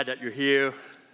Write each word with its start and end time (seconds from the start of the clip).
glad 0.00 0.16
that 0.16 0.22
you're 0.22 0.32
here. 0.32 0.72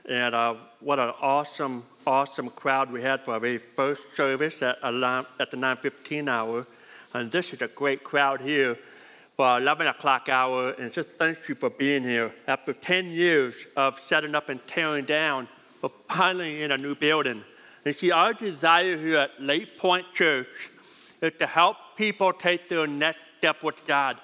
And 0.09 0.33
uh, 0.33 0.55
what 0.79 1.01
an 1.01 1.13
awesome, 1.21 1.83
awesome 2.07 2.51
crowd 2.51 2.93
we 2.93 3.03
had 3.03 3.25
for 3.25 3.33
our 3.33 3.41
very 3.41 3.59
first 3.59 4.15
service 4.15 4.63
at, 4.63 4.79
at 4.85 5.51
the 5.51 5.57
9:15 5.57 6.29
hour. 6.29 6.65
And 7.13 7.33
this 7.33 7.53
is 7.53 7.63
a 7.63 7.67
great 7.67 8.05
crowd 8.05 8.41
here 8.41 8.79
for 9.37 9.45
our 9.45 9.61
11 9.61 9.89
o'clock 9.89 10.29
hour. 10.29 10.71
And 10.79 10.93
just 10.93 11.09
thank 11.19 11.49
you 11.49 11.57
for 11.57 11.69
being 11.69 12.05
here. 12.05 12.33
After 12.47 12.73
10 12.73 13.07
years 13.07 13.57
of 13.77 13.99
setting 14.07 14.37
up 14.37 14.51
and 14.51 14.65
tearing 14.69 15.05
down, 15.05 15.49
we're 15.83 15.89
finally 16.09 16.63
in 16.63 16.71
a 16.71 16.79
new 16.79 16.95
building. 16.95 17.43
And 17.85 17.97
see, 17.97 18.13
our 18.13 18.35
desire 18.35 18.97
here 18.97 19.19
at 19.19 19.31
Lake 19.41 19.79
Point 19.79 20.07
Church 20.15 20.71
is 21.21 21.33
to 21.41 21.47
help 21.49 21.77
people 21.97 22.33
take 22.33 22.69
their 22.69 22.87
next 22.87 23.19
step 23.39 23.65
with 23.65 23.85
God. 23.85 24.17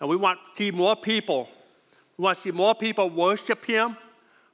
And 0.00 0.08
we 0.08 0.14
want 0.14 0.38
to 0.38 0.62
see 0.62 0.70
more 0.70 0.94
people. 0.94 1.48
We 2.18 2.24
want 2.24 2.36
to 2.36 2.42
see 2.42 2.50
more 2.50 2.74
people 2.74 3.08
worship 3.08 3.64
Him. 3.64 3.96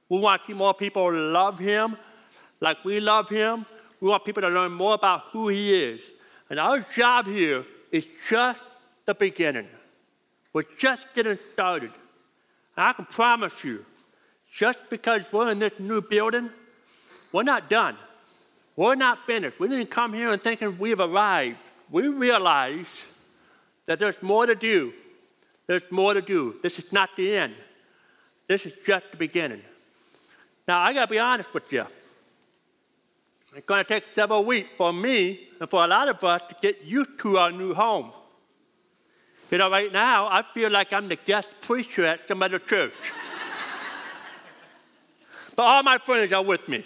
We 0.08 0.20
want 0.20 0.42
to 0.42 0.46
see 0.48 0.52
more 0.52 0.74
people 0.74 1.10
love 1.12 1.58
Him 1.58 1.96
like 2.60 2.84
we 2.84 3.00
love 3.00 3.30
Him. 3.30 3.64
We 4.00 4.10
want 4.10 4.24
people 4.24 4.42
to 4.42 4.48
learn 4.48 4.72
more 4.72 4.94
about 4.94 5.22
who 5.32 5.48
He 5.48 5.74
is. 5.74 6.00
And 6.50 6.60
our 6.60 6.80
job 6.80 7.26
here 7.26 7.64
is 7.90 8.06
just 8.28 8.62
the 9.06 9.14
beginning. 9.14 9.66
We're 10.52 10.64
just 10.78 11.12
getting 11.14 11.38
started. 11.54 11.90
And 12.76 12.86
I 12.86 12.92
can 12.92 13.06
promise 13.06 13.64
you, 13.64 13.84
just 14.52 14.78
because 14.90 15.24
we're 15.32 15.50
in 15.50 15.58
this 15.58 15.80
new 15.80 16.02
building, 16.02 16.50
we're 17.32 17.42
not 17.44 17.70
done. 17.70 17.96
We're 18.76 18.94
not 18.94 19.26
finished. 19.26 19.58
We 19.58 19.68
didn't 19.68 19.90
come 19.90 20.12
here 20.12 20.30
and 20.30 20.42
thinking 20.42 20.78
we've 20.78 21.00
arrived. 21.00 21.56
We 21.90 22.08
realize 22.08 23.04
that 23.86 23.98
there's 23.98 24.20
more 24.22 24.46
to 24.46 24.54
do. 24.54 24.92
There's 25.66 25.90
more 25.90 26.14
to 26.14 26.22
do. 26.22 26.56
This 26.62 26.78
is 26.78 26.92
not 26.92 27.10
the 27.16 27.36
end. 27.36 27.54
This 28.46 28.66
is 28.66 28.74
just 28.84 29.10
the 29.10 29.16
beginning. 29.16 29.62
Now, 30.68 30.80
I 30.80 30.92
got 30.92 31.02
to 31.02 31.10
be 31.10 31.18
honest 31.18 31.52
with 31.52 31.72
you. 31.72 31.86
It's 33.56 33.66
going 33.66 33.84
to 33.84 33.88
take 33.88 34.04
several 34.14 34.44
weeks 34.44 34.70
for 34.76 34.92
me 34.92 35.38
and 35.60 35.70
for 35.70 35.84
a 35.84 35.86
lot 35.86 36.08
of 36.08 36.22
us 36.24 36.42
to 36.48 36.56
get 36.60 36.84
used 36.84 37.18
to 37.20 37.36
our 37.38 37.52
new 37.52 37.72
home. 37.72 38.10
You 39.50 39.58
know, 39.58 39.70
right 39.70 39.92
now, 39.92 40.26
I 40.26 40.42
feel 40.52 40.70
like 40.70 40.92
I'm 40.92 41.08
the 41.08 41.16
guest 41.16 41.48
preacher 41.60 42.04
at 42.04 42.26
some 42.26 42.42
other 42.42 42.58
church. 42.58 42.92
but 45.56 45.62
all 45.62 45.82
my 45.82 45.98
friends 45.98 46.32
are 46.32 46.42
with 46.42 46.68
me. 46.68 46.84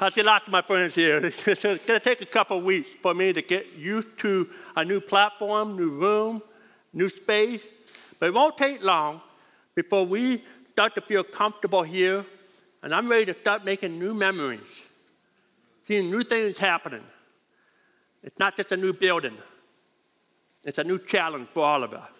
I 0.00 0.10
see 0.10 0.22
lots 0.22 0.48
of 0.48 0.52
my 0.52 0.62
friends 0.62 0.94
here. 0.94 1.18
it's 1.24 1.62
going 1.62 1.78
to 1.78 2.00
take 2.00 2.20
a 2.20 2.26
couple 2.26 2.60
weeks 2.60 2.90
for 3.00 3.14
me 3.14 3.32
to 3.32 3.40
get 3.40 3.74
used 3.76 4.18
to 4.18 4.48
a 4.76 4.84
new 4.84 5.00
platform, 5.00 5.76
new 5.76 5.90
room, 5.90 6.42
new 6.92 7.08
space. 7.08 7.62
But 8.22 8.28
it 8.28 8.34
won't 8.34 8.56
take 8.56 8.84
long 8.84 9.20
before 9.74 10.06
we 10.06 10.40
start 10.70 10.94
to 10.94 11.00
feel 11.00 11.24
comfortable 11.24 11.82
here, 11.82 12.24
and 12.80 12.94
I'm 12.94 13.08
ready 13.08 13.24
to 13.24 13.34
start 13.34 13.64
making 13.64 13.98
new 13.98 14.14
memories, 14.14 14.60
seeing 15.82 16.08
new 16.08 16.22
things 16.22 16.56
happening. 16.56 17.02
It's 18.22 18.38
not 18.38 18.56
just 18.56 18.70
a 18.70 18.76
new 18.76 18.92
building, 18.92 19.36
it's 20.62 20.78
a 20.78 20.84
new 20.84 21.00
challenge 21.00 21.48
for 21.52 21.64
all 21.64 21.82
of 21.82 21.94
us. 21.94 22.10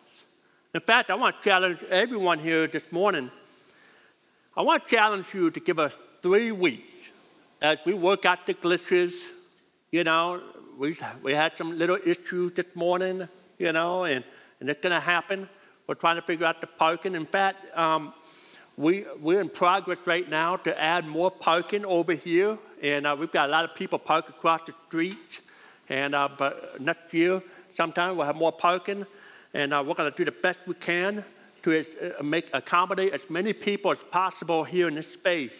In 0.74 0.80
fact, 0.80 1.08
I 1.08 1.14
want 1.14 1.36
to 1.40 1.48
challenge 1.48 1.78
everyone 1.88 2.40
here 2.40 2.66
this 2.66 2.90
morning. 2.90 3.30
I 4.56 4.62
want 4.62 4.82
to 4.82 4.90
challenge 4.92 5.26
you 5.32 5.52
to 5.52 5.60
give 5.60 5.78
us 5.78 5.96
three 6.20 6.50
weeks 6.50 7.12
as 7.60 7.78
we 7.86 7.94
work 7.94 8.26
out 8.26 8.44
the 8.44 8.54
glitches. 8.54 9.12
You 9.92 10.02
know, 10.02 10.42
we, 10.76 10.96
we 11.22 11.30
had 11.30 11.56
some 11.56 11.78
little 11.78 11.98
issues 12.04 12.54
this 12.54 12.74
morning, 12.74 13.28
you 13.56 13.70
know, 13.70 14.02
and, 14.02 14.24
and 14.58 14.68
it's 14.68 14.80
going 14.80 14.94
to 14.94 14.98
happen. 14.98 15.48
We're 15.86 15.96
trying 15.96 16.16
to 16.16 16.22
figure 16.22 16.46
out 16.46 16.60
the 16.60 16.68
parking. 16.68 17.14
In 17.14 17.26
fact, 17.26 17.76
um, 17.76 18.14
we, 18.76 19.04
we're 19.20 19.40
in 19.40 19.48
progress 19.48 19.98
right 20.06 20.28
now 20.28 20.56
to 20.58 20.80
add 20.80 21.06
more 21.06 21.30
parking 21.30 21.84
over 21.84 22.12
here. 22.12 22.56
And 22.82 23.06
uh, 23.06 23.16
we've 23.18 23.32
got 23.32 23.48
a 23.48 23.52
lot 23.52 23.64
of 23.64 23.74
people 23.74 23.98
parked 23.98 24.28
across 24.28 24.60
the 24.66 24.74
street. 24.86 25.40
And 25.88 26.14
uh, 26.14 26.28
but 26.38 26.80
next 26.80 27.12
year, 27.12 27.42
sometime 27.74 28.16
we'll 28.16 28.26
have 28.26 28.36
more 28.36 28.52
parking. 28.52 29.06
And 29.54 29.74
uh, 29.74 29.82
we're 29.86 29.94
going 29.94 30.10
to 30.10 30.16
do 30.16 30.24
the 30.24 30.30
best 30.30 30.60
we 30.66 30.74
can 30.74 31.24
to 31.64 31.80
uh, 31.80 32.22
make 32.22 32.48
accommodate 32.52 33.12
as 33.12 33.28
many 33.28 33.52
people 33.52 33.90
as 33.90 33.98
possible 33.98 34.64
here 34.64 34.88
in 34.88 34.94
this 34.94 35.12
space. 35.12 35.54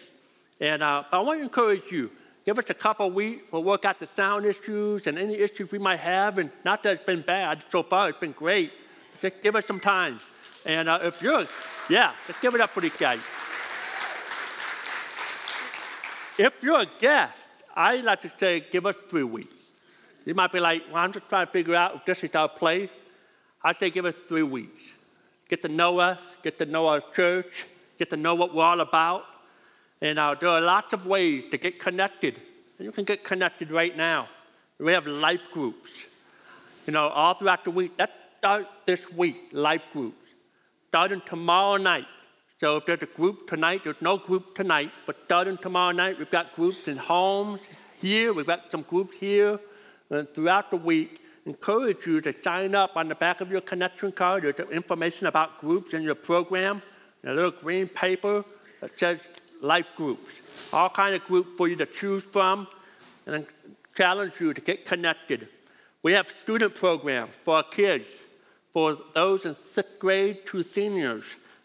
And 0.59 0.81
uh, 0.81 1.03
I 1.11 1.19
want 1.19 1.39
to 1.39 1.43
encourage 1.43 1.91
you. 1.91 2.09
Give 2.45 2.57
us 2.59 2.69
a 2.69 2.73
couple 2.73 3.09
weeks. 3.09 3.43
We'll 3.51 3.63
work 3.63 3.85
out 3.85 3.99
the 3.99 4.07
sound 4.07 4.45
issues 4.45 5.07
and 5.07 5.17
any 5.17 5.35
issues 5.35 5.71
we 5.71 5.79
might 5.79 5.99
have. 5.99 6.37
And 6.37 6.49
not 6.65 6.83
that 6.83 6.95
it's 6.95 7.05
been 7.05 7.21
bad 7.21 7.63
so 7.69 7.83
far, 7.83 8.09
it's 8.09 8.19
been 8.19 8.31
great. 8.31 8.71
Just 9.21 9.41
give 9.41 9.55
us 9.55 9.65
some 9.65 9.79
time. 9.79 10.19
And 10.65 10.87
uh, 10.89 10.99
if 11.03 11.21
you're, 11.21 11.45
yeah, 11.89 12.11
let's 12.27 12.39
give 12.41 12.55
it 12.55 12.61
up 12.61 12.69
for 12.69 12.81
these 12.81 12.95
guys. 12.95 13.19
If 16.37 16.63
you're 16.63 16.81
a 16.81 16.87
guest, 16.99 17.33
I 17.75 17.97
like 17.97 18.21
to 18.21 18.31
say, 18.37 18.65
give 18.71 18.85
us 18.85 18.95
three 19.09 19.23
weeks. 19.23 19.53
You 20.25 20.33
might 20.33 20.51
be 20.51 20.59
like, 20.59 20.83
well, 20.87 21.03
I'm 21.03 21.11
just 21.11 21.27
trying 21.27 21.45
to 21.45 21.51
figure 21.51 21.75
out 21.75 21.95
if 21.95 22.05
this 22.05 22.23
is 22.23 22.33
our 22.35 22.49
place. 22.49 22.89
I 23.63 23.73
say, 23.73 23.89
give 23.89 24.05
us 24.05 24.15
three 24.27 24.43
weeks. 24.43 24.95
Get 25.49 25.61
to 25.63 25.67
know 25.67 25.99
us, 25.99 26.19
get 26.41 26.57
to 26.59 26.65
know 26.65 26.87
our 26.87 27.01
church, 27.13 27.67
get 27.97 28.09
to 28.09 28.17
know 28.17 28.35
what 28.35 28.53
we're 28.55 28.63
all 28.63 28.79
about. 28.79 29.25
And 30.01 30.17
uh, 30.17 30.35
there 30.39 30.49
are 30.49 30.61
lots 30.61 30.93
of 30.93 31.05
ways 31.05 31.49
to 31.51 31.57
get 31.57 31.79
connected. 31.79 32.41
You 32.79 32.91
can 32.91 33.05
get 33.05 33.23
connected 33.23 33.71
right 33.71 33.95
now. 33.95 34.27
We 34.79 34.91
have 34.93 35.07
life 35.07 35.51
groups. 35.51 35.91
You 36.87 36.93
know, 36.93 37.07
all 37.09 37.33
throughout 37.35 37.63
the 37.63 37.71
week. 37.71 37.93
Let's 37.97 38.11
start 38.43 38.67
this 38.85 39.09
week, 39.13 39.41
life 39.53 39.83
groups 39.93 40.27
starting 40.89 41.21
tomorrow 41.25 41.77
night. 41.77 42.03
So 42.59 42.75
if 42.75 42.85
there's 42.85 43.01
a 43.01 43.05
group 43.05 43.47
tonight, 43.47 43.85
there's 43.85 44.01
no 44.01 44.17
group 44.17 44.53
tonight, 44.53 44.91
but 45.05 45.15
starting 45.23 45.55
tomorrow 45.55 45.93
night, 45.93 46.19
we've 46.19 46.29
got 46.29 46.53
groups 46.53 46.89
in 46.89 46.97
homes 46.97 47.61
here, 48.01 48.33
we've 48.33 48.45
got 48.45 48.69
some 48.69 48.81
groups 48.81 49.17
here, 49.17 49.61
and 50.09 50.27
throughout 50.33 50.71
the 50.71 50.75
week. 50.75 51.21
Encourage 51.45 52.05
you 52.05 52.19
to 52.19 52.33
sign 52.43 52.75
up 52.75 52.97
on 52.97 53.07
the 53.07 53.15
back 53.15 53.39
of 53.39 53.49
your 53.49 53.61
connection 53.61 54.11
card. 54.11 54.43
There's 54.43 54.59
information 54.71 55.27
about 55.27 55.59
groups 55.59 55.93
in 55.93 56.01
your 56.03 56.15
program, 56.15 56.81
a 57.23 57.33
little 57.33 57.51
green 57.51 57.87
paper 57.87 58.43
that 58.81 58.99
says 58.99 59.25
life 59.61 59.87
groups. 59.95 60.73
All 60.73 60.89
kind 60.89 61.15
of 61.15 61.23
groups 61.23 61.51
for 61.55 61.69
you 61.69 61.77
to 61.77 61.85
choose 61.85 62.23
from, 62.23 62.67
and 63.25 63.45
challenge 63.95 64.33
you 64.41 64.53
to 64.53 64.59
get 64.59 64.85
connected. 64.85 65.47
We 66.01 66.11
have 66.11 66.27
student 66.43 66.75
programs 66.75 67.37
for 67.45 67.55
our 67.55 67.63
kids 67.63 68.05
for 68.73 68.97
those 69.13 69.45
in 69.45 69.55
sixth 69.55 69.99
grade 69.99 70.45
to 70.47 70.63
seniors. 70.63 71.23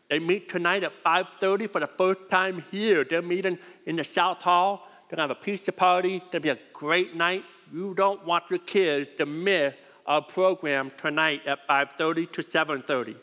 They 0.08 0.18
meet 0.18 0.48
tonight 0.48 0.84
at 0.84 0.92
5.30 1.02 1.70
for 1.70 1.80
the 1.80 1.86
first 1.86 2.30
time 2.30 2.62
here. 2.70 3.04
They're 3.04 3.22
meeting 3.22 3.58
in 3.86 3.96
the 3.96 4.04
South 4.04 4.42
Hall. 4.42 4.88
They're 5.08 5.16
going 5.16 5.28
to 5.28 5.34
have 5.34 5.42
a 5.42 5.44
pizza 5.44 5.72
party. 5.72 6.16
It's 6.16 6.24
going 6.26 6.32
to 6.32 6.40
be 6.40 6.48
a 6.50 6.58
great 6.72 7.16
night. 7.16 7.44
You 7.72 7.94
don't 7.94 8.24
want 8.24 8.44
your 8.50 8.60
kids 8.60 9.10
to 9.18 9.26
miss 9.26 9.74
our 10.06 10.22
program 10.22 10.90
tonight 10.96 11.46
at 11.46 11.66
5.30 11.68 12.32
to 12.32 12.42
7.30. 12.42 13.16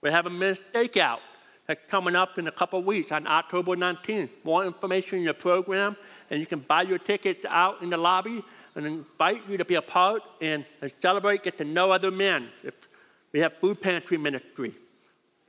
We 0.00 0.10
have 0.10 0.26
a 0.26 0.30
men's 0.30 0.60
stakeout 0.72 1.18
that's 1.66 1.84
coming 1.86 2.16
up 2.16 2.38
in 2.38 2.48
a 2.48 2.52
couple 2.52 2.82
weeks 2.82 3.12
on 3.12 3.26
October 3.26 3.76
19th. 3.76 4.30
More 4.42 4.64
information 4.64 5.18
in 5.18 5.24
your 5.24 5.34
program, 5.34 5.96
and 6.30 6.40
you 6.40 6.46
can 6.46 6.60
buy 6.60 6.82
your 6.82 6.98
tickets 6.98 7.44
out 7.48 7.82
in 7.82 7.90
the 7.90 7.98
lobby 7.98 8.42
and 8.74 8.86
invite 8.86 9.42
you 9.48 9.58
to 9.58 9.64
be 9.64 9.74
a 9.74 9.82
part 9.82 10.22
and, 10.40 10.64
and 10.80 10.92
celebrate, 11.00 11.42
get 11.42 11.58
to 11.58 11.64
know 11.64 11.92
other 11.92 12.10
men. 12.10 12.48
If 12.64 12.74
we 13.32 13.40
have 13.40 13.54
food 13.58 13.80
pantry 13.80 14.18
ministry, 14.18 14.74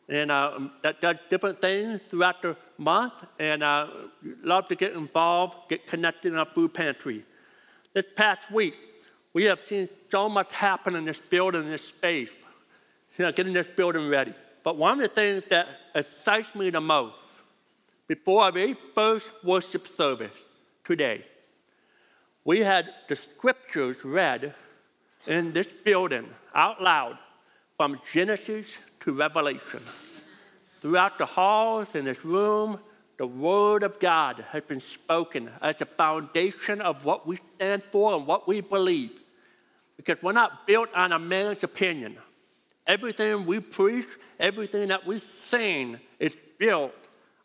and 0.10 0.32
uh, 0.32 0.60
that 0.82 1.02
does 1.02 1.18
different 1.30 1.60
things 1.62 2.00
throughout 2.10 2.42
the 2.42 2.56
month. 2.78 3.26
And 3.40 3.64
uh, 3.64 3.88
love 4.44 4.68
to 4.70 4.76
get 4.76 4.94
involved, 4.94 5.70
get 5.70 5.88
connected 5.88 6.34
in 6.34 6.40
our 6.40 6.46
food 6.46 6.74
pantry. 6.74 7.24
This 7.94 8.06
past 8.16 8.52
week, 8.52 8.76
we 9.34 9.46
have 9.46 9.66
seen 9.66 9.90
so 10.10 10.30
much 10.30 10.54
happen 10.54 10.96
in 10.96 11.06
this 11.06 11.20
building, 11.20 11.64
in 11.64 11.70
this 11.70 11.88
space, 11.88 12.30
you 13.18 13.26
know, 13.26 13.32
getting 13.32 13.54
this 13.54 13.68
building 13.68 14.10
ready. 14.10 14.34
But 14.64 14.78
one 14.78 14.94
of 14.94 15.00
the 15.00 15.08
things 15.08 15.44
that 15.50 15.68
excites 15.94 16.54
me 16.56 16.70
the 16.70 16.82
most, 16.82 17.18
before 18.08 18.44
our 18.44 18.52
very 18.52 18.76
first 18.96 19.30
worship 19.44 19.88
service 19.88 20.38
today, 20.84 21.26
we 22.46 22.60
had 22.60 22.90
the 23.08 23.16
scriptures 23.16 24.04
read 24.04 24.54
in 25.28 25.54
this 25.54 25.68
building 25.68 26.28
out 26.54 26.82
loud 26.82 27.18
from 27.84 28.00
Genesis 28.14 28.78
to 29.02 29.12
Revelation. 29.12 29.82
Throughout 30.80 31.18
the 31.18 31.26
halls 31.26 31.94
in 31.96 32.06
this 32.06 32.24
room, 32.24 32.80
the 33.18 33.28
Word 33.28 33.84
of 33.84 34.00
God 34.00 34.46
has 34.52 34.64
been 34.64 34.80
spoken 34.80 35.50
as 35.62 35.76
the 35.76 35.86
foundation 35.86 36.80
of 36.80 37.04
what 37.04 37.28
we 37.28 37.40
stand 37.58 37.84
for 37.92 38.16
and 38.16 38.26
what 38.26 38.48
we 38.48 38.62
believe. 38.62 39.12
Because 39.98 40.16
we're 40.24 40.32
not 40.32 40.66
built 40.66 40.88
on 40.96 41.12
a 41.12 41.20
man's 41.20 41.66
opinion. 41.66 42.16
Everything 42.88 43.46
we 43.46 43.60
preach, 43.60 44.08
everything 44.40 44.88
that 44.88 45.06
we 45.06 45.20
sing 45.20 46.00
is 46.20 46.38
built 46.58 46.96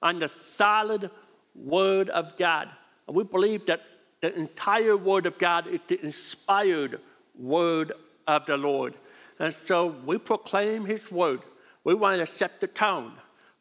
on 0.01 0.21
the 0.21 0.29
solid 0.29 1.11
Word 1.57 2.11
of 2.11 2.37
God. 2.37 2.69
And 3.09 3.17
we 3.17 3.25
believe 3.25 3.67
that 3.67 3.83
the 4.21 4.33
entire 4.37 4.97
Word 4.97 5.27
of 5.27 5.37
God 5.37 5.67
is 5.67 5.81
the 5.89 6.01
inspired 6.01 7.01
Word 7.37 7.91
of 8.29 8.47
the 8.47 8.57
Lord. 8.57 8.95
And 9.39 9.55
so 9.67 9.87
we 10.05 10.19
proclaim 10.19 10.85
His 10.85 11.11
word. 11.11 11.41
We 11.85 11.95
want 11.95 12.21
to 12.21 12.27
set 12.27 12.61
the 12.61 12.67
tone 12.67 13.13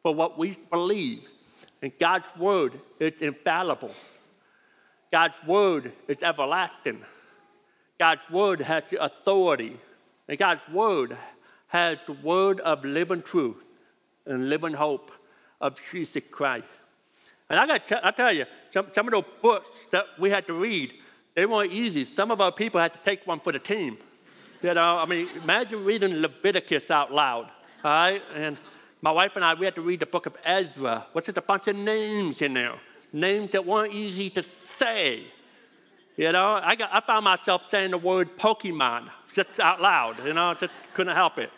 for 0.02 0.14
what 0.14 0.38
we 0.38 0.56
believe. 0.70 1.28
And 1.80 1.92
God's 1.98 2.26
word 2.36 2.80
is 2.98 3.20
infallible. 3.20 3.92
God's 5.12 5.34
word 5.46 5.92
is 6.06 6.22
everlasting. 6.22 7.04
God's 7.98 8.28
word 8.30 8.60
has 8.60 8.82
the 8.90 9.02
authority. 9.02 9.78
And 10.28 10.38
God's 10.38 10.62
word 10.68 11.16
has 11.68 11.98
the 12.06 12.12
word 12.12 12.60
of 12.60 12.84
living 12.84 13.22
truth 13.22 13.64
and 14.26 14.48
living 14.48 14.74
hope 14.74 15.12
of 15.60 15.80
Jesus 15.90 16.22
Christ. 16.30 16.66
And 17.50 17.58
I 17.58 17.66
got 17.66 17.88
to 17.88 18.12
tell 18.12 18.32
you, 18.32 18.44
some, 18.70 18.88
some 18.92 19.06
of 19.08 19.12
those 19.12 19.32
books 19.40 19.68
that 19.90 20.04
we 20.18 20.30
had 20.30 20.46
to 20.48 20.54
read, 20.54 20.92
they 21.34 21.46
weren't 21.46 21.72
easy. 21.72 22.04
Some 22.04 22.30
of 22.30 22.40
our 22.40 22.52
people 22.52 22.80
had 22.80 22.92
to 22.92 22.98
take 23.04 23.26
one 23.26 23.40
for 23.40 23.52
the 23.52 23.58
team. 23.58 23.96
You 24.62 24.74
know, 24.74 24.98
I 24.98 25.06
mean, 25.06 25.28
imagine 25.42 25.84
reading 25.84 26.20
Leviticus 26.20 26.90
out 26.90 27.12
loud, 27.12 27.48
all 27.84 27.90
right? 27.90 28.22
And 28.34 28.56
my 29.00 29.12
wife 29.12 29.36
and 29.36 29.44
I, 29.44 29.54
we 29.54 29.64
had 29.64 29.76
to 29.76 29.82
read 29.82 30.00
the 30.00 30.06
book 30.06 30.26
of 30.26 30.36
Ezra, 30.44 31.06
which 31.12 31.28
is 31.28 31.36
a 31.36 31.42
bunch 31.42 31.68
of 31.68 31.76
names 31.76 32.42
in 32.42 32.54
there, 32.54 32.74
names 33.12 33.50
that 33.50 33.64
weren't 33.64 33.92
easy 33.92 34.30
to 34.30 34.42
say. 34.42 35.24
You 36.16 36.32
know, 36.32 36.60
I, 36.62 36.74
got, 36.74 36.90
I 36.92 37.00
found 37.00 37.24
myself 37.24 37.70
saying 37.70 37.92
the 37.92 37.98
word 37.98 38.36
Pokemon 38.36 39.10
just 39.34 39.60
out 39.60 39.80
loud, 39.80 40.16
you 40.24 40.34
know, 40.34 40.54
just 40.54 40.72
couldn't 40.92 41.14
help 41.14 41.38
it. 41.38 41.50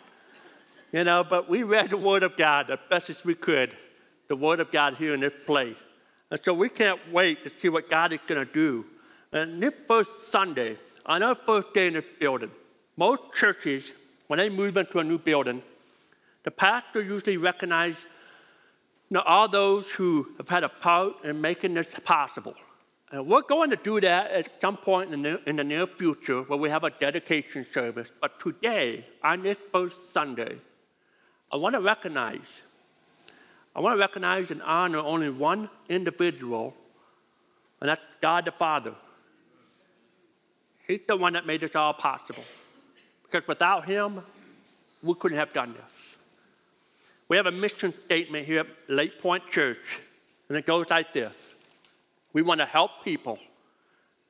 You 0.91 1.05
know, 1.05 1.23
but 1.23 1.49
we 1.49 1.63
read 1.63 1.89
the 1.89 1.97
Word 1.97 2.21
of 2.21 2.35
God 2.35 2.69
as 2.69 2.77
best 2.89 3.09
as 3.09 3.23
we 3.23 3.33
could, 3.33 3.71
the 4.27 4.35
Word 4.35 4.59
of 4.59 4.71
God 4.71 4.95
here 4.95 5.13
in 5.13 5.21
this 5.21 5.33
place. 5.45 5.77
And 6.29 6.39
so 6.43 6.53
we 6.53 6.67
can't 6.69 6.99
wait 7.11 7.43
to 7.43 7.49
see 7.49 7.69
what 7.69 7.89
God 7.89 8.11
is 8.11 8.19
going 8.27 8.45
to 8.45 8.53
do. 8.53 8.85
And 9.31 9.63
this 9.63 9.73
first 9.87 10.31
Sunday, 10.31 10.77
on 11.05 11.23
our 11.23 11.35
first 11.35 11.73
day 11.73 11.87
in 11.87 11.93
this 11.93 12.05
building, 12.19 12.51
most 12.97 13.21
churches, 13.33 13.91
when 14.27 14.37
they 14.37 14.49
move 14.49 14.77
into 14.77 14.99
a 14.99 15.03
new 15.03 15.17
building, 15.17 15.61
the 16.43 16.51
pastor 16.51 17.01
usually 17.01 17.37
recognizes 17.37 18.05
you 19.09 19.15
know, 19.15 19.23
all 19.25 19.47
those 19.47 19.91
who 19.91 20.27
have 20.37 20.49
had 20.49 20.63
a 20.63 20.69
part 20.69 21.23
in 21.23 21.41
making 21.41 21.73
this 21.73 21.93
possible. 22.03 22.55
And 23.11 23.27
we're 23.27 23.41
going 23.41 23.69
to 23.71 23.75
do 23.75 23.99
that 23.99 24.31
at 24.31 24.61
some 24.61 24.77
point 24.77 25.13
in 25.13 25.21
the, 25.21 25.41
in 25.45 25.57
the 25.57 25.65
near 25.65 25.85
future 25.85 26.43
where 26.43 26.57
we 26.57 26.69
have 26.69 26.85
a 26.85 26.89
dedication 26.89 27.65
service. 27.65 28.11
But 28.21 28.39
today, 28.39 29.05
on 29.21 29.43
this 29.43 29.57
first 29.71 30.13
Sunday, 30.13 30.55
I 31.51 31.57
want 31.57 31.75
to 31.75 31.81
recognize, 31.81 32.61
I 33.75 33.81
want 33.81 33.95
to 33.95 33.99
recognize 33.99 34.49
and 34.49 34.61
honor 34.61 34.99
only 34.99 35.29
one 35.29 35.69
individual, 35.89 36.73
and 37.81 37.89
that's 37.89 38.01
God 38.21 38.45
the 38.45 38.53
Father. 38.53 38.95
He's 40.87 41.01
the 41.05 41.17
one 41.17 41.33
that 41.33 41.45
made 41.45 41.59
this 41.59 41.75
all 41.75 41.93
possible. 41.93 42.45
Because 43.31 43.47
without 43.47 43.85
Him, 43.85 44.21
we 45.01 45.13
couldn't 45.15 45.37
have 45.37 45.53
done 45.53 45.73
this. 45.73 46.15
We 47.29 47.37
have 47.37 47.45
a 47.45 47.51
mission 47.51 47.93
statement 47.93 48.45
here 48.45 48.59
at 48.59 48.67
Lake 48.89 49.21
Point 49.21 49.47
Church, 49.49 50.01
and 50.49 50.57
it 50.57 50.65
goes 50.65 50.89
like 50.89 51.13
this 51.13 51.55
We 52.33 52.41
want 52.41 52.59
to 52.59 52.65
help 52.65 53.05
people 53.05 53.39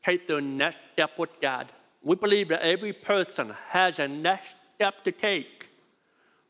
take 0.04 0.28
their 0.28 0.42
next 0.42 0.78
step 0.94 1.18
with 1.18 1.30
God. 1.42 1.68
We 2.04 2.16
believe 2.16 2.50
that 2.50 2.62
every 2.62 2.94
person 2.94 3.56
has 3.70 4.00
a 4.00 4.08
next 4.08 4.56
step 4.76 5.04
to 5.04 5.12
take. 5.12 5.70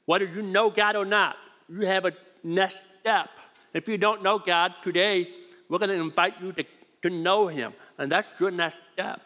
Whether 0.05 0.25
you 0.25 0.41
know 0.41 0.69
God 0.69 0.95
or 0.95 1.05
not, 1.05 1.37
you 1.69 1.85
have 1.85 2.05
a 2.05 2.13
next 2.43 2.83
step. 2.99 3.29
If 3.73 3.87
you 3.87 3.97
don't 3.97 4.23
know 4.23 4.39
God 4.39 4.73
today, 4.83 5.29
we're 5.69 5.79
going 5.79 5.89
to 5.89 5.95
invite 5.95 6.33
you 6.41 6.51
to, 6.51 6.65
to 7.03 7.09
know 7.09 7.47
Him, 7.47 7.73
and 7.97 8.11
that's 8.11 8.27
your 8.41 8.51
next 8.51 8.77
step. 8.93 9.21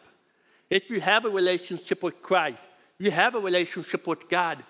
If 0.70 0.90
you 0.90 1.00
have 1.00 1.24
a 1.24 1.28
relationship 1.28 2.02
with 2.02 2.22
Christ, 2.22 2.58
you 2.98 3.10
have 3.10 3.34
a 3.34 3.40
relationship 3.40 4.06
with 4.06 4.28
God, 4.28 4.62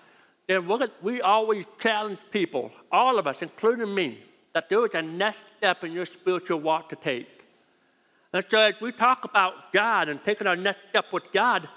then 0.47 0.67
we 1.01 1.21
always 1.21 1.65
challenge 1.79 2.19
people, 2.31 2.71
all 2.91 3.19
of 3.19 3.27
us, 3.27 3.41
including 3.41 3.93
me, 3.93 4.19
that 4.53 4.69
there 4.69 4.85
is 4.85 4.95
a 4.95 5.01
next 5.01 5.43
step 5.57 5.83
in 5.83 5.91
your 5.91 6.05
spiritual 6.05 6.59
walk 6.59 6.89
to 6.89 6.95
take. 6.95 7.45
And 8.33 8.45
so 8.49 8.59
as 8.59 8.79
we 8.81 8.91
talk 8.91 9.25
about 9.25 9.71
God 9.71 10.09
and 10.09 10.23
taking 10.23 10.47
our 10.47 10.55
next 10.55 10.89
step 10.89 11.05
with 11.11 11.31
God, 11.31 11.67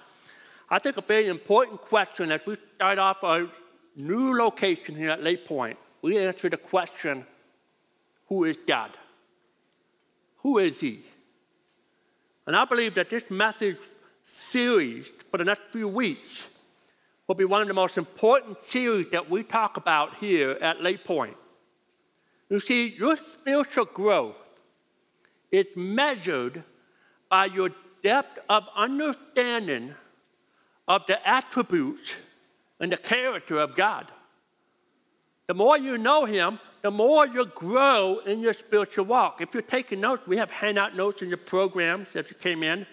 I 0.69 0.79
think 0.79 0.97
a 0.97 1.02
very 1.02 1.29
important 1.29 1.81
question 1.81 2.31
as 2.31 2.41
we 2.47 2.56
start 2.76 2.99
off 2.99 3.23
our 3.25 3.49
new 3.97 4.37
location 4.37 4.94
here 4.94 5.11
at 5.11 5.23
Lake 5.23 5.47
Point, 5.47 5.79
we 6.02 6.19
answer 6.19 6.49
the 6.49 6.56
question 6.56 7.26
who 8.29 8.44
is 8.44 8.56
God? 8.56 8.91
Who 10.38 10.58
is 10.58 10.79
He? 10.79 11.00
And 12.47 12.56
I 12.56 12.64
believe 12.64 12.94
that 12.94 13.11
this 13.11 13.31
message 13.31 13.76
series 14.32 15.12
for 15.31 15.38
the 15.38 15.44
next 15.44 15.62
few 15.73 15.88
weeks 15.88 16.49
will 17.27 17.35
be 17.35 17.44
one 17.44 17.62
of 17.62 17.69
the 17.69 17.75
most 17.75 17.97
important 17.97 18.59
series 18.69 19.06
that 19.11 19.31
we 19.31 19.43
talk 19.43 19.77
about 19.77 20.17
here 20.17 20.59
at 20.61 20.82
Lake 20.82 21.05
Point. 21.05 21.37
You 22.49 22.59
see, 22.59 22.88
your 22.88 23.17
spiritual 23.17 23.85
growth 23.85 24.35
is 25.53 25.67
measured 25.77 26.65
by 27.29 27.44
your 27.44 27.71
depth 28.03 28.41
of 28.49 28.65
understanding 28.75 29.94
of 30.88 31.06
the 31.06 31.29
attributes 31.29 32.17
and 32.81 32.91
the 32.91 32.97
character 32.97 33.59
of 33.59 33.76
God. 33.76 34.11
The 35.47 35.55
more 35.55 35.79
you 35.79 35.99
know 35.99 36.25
Him, 36.25 36.59
the 36.83 36.91
more 36.91 37.26
you 37.26 37.47
grow 37.47 38.21
in 38.26 38.41
your 38.41 38.53
spiritual 38.53 39.05
walk. 39.05 39.41
If 39.41 39.55
you're 39.55 39.62
taking 39.62 40.00
notes, 40.00 40.26
we 40.26 40.38
have 40.38 40.50
handout 40.50 40.97
notes 40.97 41.23
in 41.23 41.29
your 41.29 41.38
programs 41.38 42.17
as 42.17 42.29
you 42.29 42.37
came 42.37 42.62
in. 42.62 42.87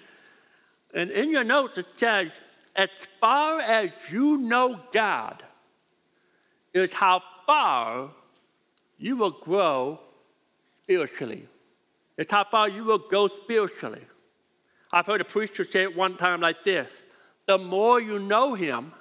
And 0.94 1.12
in 1.12 1.32
your 1.32 1.44
notes, 1.44 1.78
it 1.78 1.88
says, 1.98 2.32
as 2.76 2.90
far 3.20 3.60
as 3.60 3.92
you 4.12 4.38
know 4.38 4.80
God, 4.92 5.44
is 6.74 6.94
how 6.94 7.22
far 7.46 8.12
you 8.98 9.18
will 9.18 9.32
grow 9.32 10.00
spiritually. 10.84 11.48
It's 12.18 12.32
how 12.32 12.44
far 12.44 12.70
you 12.70 12.84
will 12.84 12.98
go 12.98 13.28
spiritually. 13.28 14.02
I've 14.92 15.06
heard 15.06 15.22
a 15.22 15.26
preacher 15.26 15.64
say 15.64 15.84
it 15.84 15.96
one 15.96 16.18
time 16.18 16.42
like 16.42 16.64
this 16.64 16.88
the 17.46 17.58
more 17.58 18.02
you 18.02 18.20
know 18.20 18.56
Him, 18.56 18.92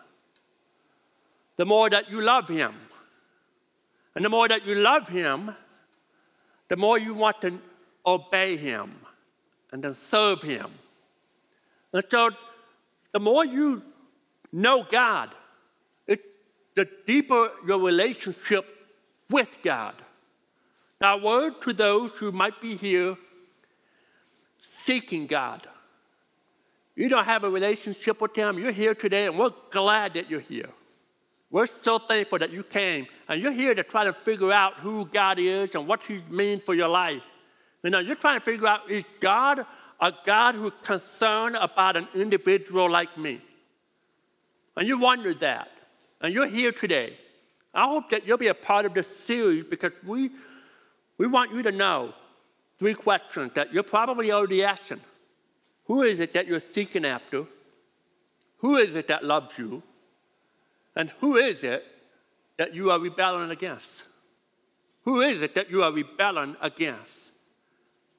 the 1.56 1.66
more 1.66 1.90
that 1.90 2.10
you 2.10 2.20
love 2.20 2.48
Him. 2.48 2.74
And 4.14 4.24
the 4.24 4.30
more 4.30 4.48
that 4.48 4.64
you 4.64 4.74
love 4.76 5.08
Him, 5.08 5.54
the 6.68 6.76
more 6.76 6.98
you 6.98 7.12
want 7.12 7.40
to 7.42 7.58
obey 8.06 8.56
Him 8.56 8.94
and 9.72 9.82
to 9.82 9.94
serve 9.94 10.42
Him. 10.42 10.70
And 11.96 12.04
so, 12.10 12.28
the 13.12 13.20
more 13.20 13.42
you 13.42 13.82
know 14.52 14.82
God, 14.82 15.34
it, 16.06 16.20
the 16.74 16.86
deeper 17.06 17.48
your 17.66 17.80
relationship 17.80 18.66
with 19.30 19.56
God. 19.62 19.94
Now, 21.00 21.16
word 21.16 21.62
to 21.62 21.72
those 21.72 22.10
who 22.18 22.32
might 22.32 22.60
be 22.60 22.76
here 22.76 23.16
seeking 24.60 25.26
God. 25.26 25.66
You 26.96 27.08
don't 27.08 27.24
have 27.24 27.44
a 27.44 27.50
relationship 27.50 28.20
with 28.20 28.36
Him. 28.36 28.58
You're 28.58 28.72
here 28.72 28.94
today, 28.94 29.24
and 29.24 29.38
we're 29.38 29.52
glad 29.70 30.12
that 30.14 30.28
you're 30.28 30.40
here. 30.40 30.68
We're 31.50 31.66
so 31.66 31.98
thankful 31.98 32.40
that 32.40 32.50
you 32.50 32.62
came 32.62 33.06
and 33.26 33.40
you're 33.40 33.52
here 33.52 33.74
to 33.74 33.82
try 33.82 34.04
to 34.04 34.12
figure 34.12 34.52
out 34.52 34.74
who 34.74 35.06
God 35.06 35.38
is 35.38 35.74
and 35.74 35.86
what 35.86 36.02
He 36.02 36.20
means 36.28 36.60
for 36.60 36.74
your 36.74 36.88
life. 36.88 37.22
You 37.82 37.88
know, 37.88 38.00
you're 38.00 38.16
trying 38.16 38.38
to 38.38 38.44
figure 38.44 38.66
out 38.66 38.90
is 38.90 39.04
God 39.18 39.64
a 40.00 40.12
God 40.24 40.54
who's 40.54 40.72
concerned 40.82 41.56
about 41.56 41.96
an 41.96 42.08
individual 42.14 42.90
like 42.90 43.16
me? 43.16 43.40
And 44.76 44.86
you 44.86 44.98
wonder 44.98 45.32
that. 45.34 45.70
And 46.20 46.32
you're 46.32 46.48
here 46.48 46.72
today. 46.72 47.16
I 47.74 47.88
hope 47.88 48.10
that 48.10 48.26
you'll 48.26 48.38
be 48.38 48.48
a 48.48 48.54
part 48.54 48.86
of 48.86 48.94
this 48.94 49.06
series 49.06 49.64
because 49.64 49.92
we, 50.04 50.30
we 51.18 51.26
want 51.26 51.52
you 51.52 51.62
to 51.62 51.72
know 51.72 52.14
three 52.78 52.94
questions 52.94 53.52
that 53.54 53.72
you're 53.72 53.82
probably 53.82 54.32
already 54.32 54.64
asking. 54.64 55.00
Who 55.84 56.02
is 56.02 56.20
it 56.20 56.32
that 56.32 56.46
you're 56.46 56.60
seeking 56.60 57.04
after? 57.04 57.46
Who 58.58 58.76
is 58.76 58.94
it 58.94 59.08
that 59.08 59.24
loves 59.24 59.56
you? 59.58 59.82
And 60.94 61.10
who 61.18 61.36
is 61.36 61.62
it 61.62 61.84
that 62.56 62.74
you 62.74 62.90
are 62.90 62.98
rebelling 62.98 63.50
against? 63.50 64.04
Who 65.02 65.20
is 65.20 65.42
it 65.42 65.54
that 65.54 65.70
you 65.70 65.82
are 65.82 65.92
rebelling 65.92 66.56
against? 66.60 67.12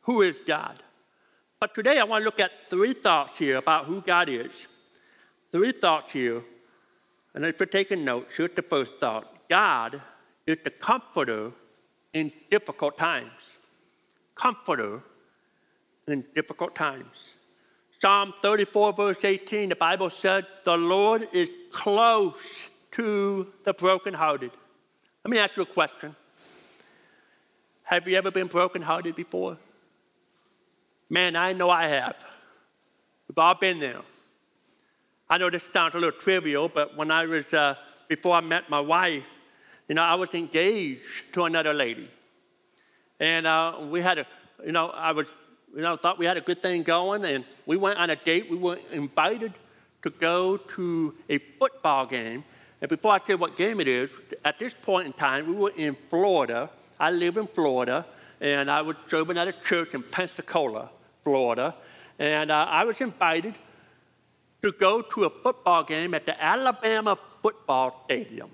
Who 0.02 0.22
is 0.22 0.40
God? 0.40 0.82
But 1.60 1.74
today 1.74 1.98
I 1.98 2.04
want 2.04 2.22
to 2.22 2.26
look 2.26 2.40
at 2.40 2.68
three 2.68 2.94
thoughts 2.94 3.40
here 3.40 3.58
about 3.58 3.86
who 3.86 4.02
God 4.02 4.30
is. 4.30 4.68
Three 5.52 5.72
thoughts 5.72 6.14
here. 6.14 6.44
And 7.34 7.46
if 7.46 7.60
you're 7.60 7.68
taking 7.68 8.06
notes, 8.06 8.38
here's 8.38 8.52
the 8.52 8.62
first 8.62 9.00
thought 9.00 9.50
God 9.50 10.02
is 10.46 10.58
the 10.64 10.70
comforter 10.70 11.52
in 12.14 12.32
difficult 12.52 12.98
times. 12.98 13.58
Comforter 14.36 15.02
in 16.08 16.26
difficult 16.36 16.76
times. 16.76 17.34
Psalm 18.00 18.34
34, 18.40 18.94
verse 18.94 19.26
18, 19.26 19.70
the 19.70 19.76
Bible 19.76 20.12
said, 20.12 20.46
The 20.64 20.78
Lord 20.78 21.28
is 21.34 21.50
close 21.72 22.70
to 22.92 23.52
the 23.64 23.74
brokenhearted. 23.74 24.52
Let 25.26 25.32
me 25.32 25.40
ask 25.40 25.58
you 25.58 25.64
a 25.64 25.66
question. 25.66 26.16
Have 27.84 28.08
you 28.08 28.16
ever 28.16 28.30
been 28.30 28.48
brokenhearted 28.48 29.16
before? 29.16 29.58
Man, 31.10 31.36
I 31.36 31.54
know 31.54 31.70
I 31.70 31.88
have. 31.88 32.16
We've 33.28 33.38
all 33.38 33.56
been 33.56 33.80
there. 33.80 34.02
I 35.30 35.38
know 35.38 35.50
this 35.50 35.70
sounds 35.72 35.96
a 35.96 36.00
little 36.00 36.20
trivial, 36.20 36.70
but 36.70 36.96
when 36.96 37.12
I 37.12 37.26
was, 37.26 37.54
uh, 37.54 37.76
before 38.08 38.36
I 38.36 38.42
met 38.42 38.70
my 38.70 38.80
wife, 38.80 39.26
you 39.88 39.96
know, 39.96 40.04
I 40.04 40.16
was 40.16 40.34
engaged 40.34 41.34
to 41.34 41.46
another 41.46 41.74
lady. 41.74 42.10
And 43.20 43.48
uh, 43.48 43.80
we 43.90 44.02
had 44.02 44.20
a, 44.20 44.28
you 44.66 44.72
know, 44.72 44.90
I 44.90 45.12
was, 45.12 45.28
you 45.74 45.82
know, 45.82 45.96
thought 45.96 46.18
we 46.18 46.26
had 46.26 46.38
a 46.38 46.42
good 46.42 46.62
thing 46.62 46.84
going, 46.84 47.24
and 47.26 47.46
we 47.66 47.78
went 47.78 48.00
on 48.00 48.10
a 48.10 48.16
date. 48.16 48.50
We 48.50 48.58
were 48.58 48.80
invited 48.92 49.54
to 50.04 50.10
go 50.10 50.58
to 50.58 51.16
a 51.30 51.38
football 51.38 52.06
game. 52.06 52.44
And 52.82 52.90
before 52.90 53.12
I 53.12 53.20
tell 53.20 53.38
what 53.38 53.56
game 53.56 53.80
it 53.80 53.88
is, 53.88 54.12
at 54.46 54.60
this 54.60 54.74
point 54.74 55.08
in 55.08 55.14
time, 55.14 55.48
we 55.48 55.54
were 55.54 55.72
in 55.76 55.96
Florida. 56.10 56.70
I 57.00 57.12
live 57.12 57.38
in 57.38 57.48
Florida, 57.48 58.06
and 58.40 58.70
I 58.70 58.82
was 58.82 58.98
serving 59.08 59.38
at 59.38 59.48
a 59.48 59.54
church 59.54 59.94
in 59.94 60.04
Pensacola, 60.04 60.90
Florida. 61.28 61.76
And 62.18 62.50
uh, 62.52 62.80
I 62.80 62.86
was 62.86 63.02
invited 63.02 63.56
to 64.62 64.72
go 64.72 65.02
to 65.02 65.26
a 65.26 65.30
football 65.30 65.84
game 65.84 66.14
at 66.14 66.26
the 66.26 66.42
Alabama 66.42 67.18
football 67.44 68.04
stadium. 68.06 68.50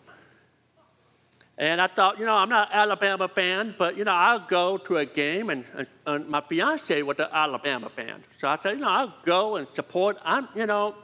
And 1.55 1.79
I 1.79 1.85
thought, 1.85 2.17
you 2.17 2.25
know, 2.25 2.33
I'm 2.33 2.49
not 2.49 2.71
an 2.71 2.79
Alabama 2.79 3.27
fan, 3.27 3.75
but, 3.77 3.95
you 3.95 4.05
know, 4.05 4.11
I'll 4.11 4.47
go 4.59 4.79
to 4.79 4.97
a 4.97 5.05
game, 5.05 5.51
and, 5.51 5.63
and, 5.75 5.87
and 6.07 6.27
my 6.27 6.41
fiance 6.41 6.99
was 7.03 7.19
an 7.19 7.27
Alabama 7.31 7.89
fan. 7.89 8.23
So 8.39 8.47
I 8.47 8.57
said, 8.57 8.71
you 8.77 8.79
know, 8.79 8.89
I'll 8.89 9.13
go 9.23 9.57
and 9.57 9.67
support. 9.75 10.17
I'm, 10.25 10.47
you 10.55 10.65
know, 10.65 10.95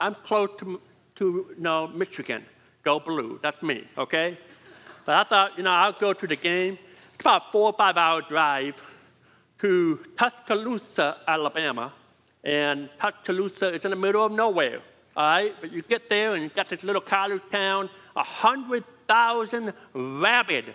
I'm 0.00 0.14
close 0.14 0.50
to, 0.60 0.80
to 1.16 1.24
you 1.24 1.54
know, 1.58 1.88
Michigan. 1.88 2.44
Go 2.84 3.00
blue. 3.00 3.40
That's 3.42 3.60
me, 3.64 3.82
okay? 3.98 4.38
But 5.04 5.16
I 5.16 5.24
thought, 5.24 5.58
you 5.58 5.64
know, 5.64 5.72
I'll 5.72 5.98
go 6.06 6.12
to 6.12 6.26
the 6.26 6.36
game. 6.36 6.78
It's 6.98 7.16
about 7.18 7.50
four 7.50 7.70
or 7.70 7.76
five 7.76 7.96
hour 7.96 8.22
drive 8.22 8.95
to 9.58 10.00
Tuscaloosa, 10.16 11.18
Alabama. 11.26 11.92
And 12.44 12.88
Tuscaloosa 13.00 13.74
is 13.74 13.84
in 13.84 13.90
the 13.90 13.96
middle 13.96 14.24
of 14.24 14.32
nowhere, 14.32 14.80
all 15.16 15.26
right? 15.26 15.54
But 15.60 15.72
you 15.72 15.82
get 15.82 16.08
there 16.08 16.34
and 16.34 16.44
you 16.44 16.48
got 16.48 16.68
this 16.68 16.84
little 16.84 17.02
college 17.02 17.42
town, 17.50 17.90
a 18.14 18.22
hundred 18.22 18.84
thousand 19.08 19.72
rabid 19.92 20.74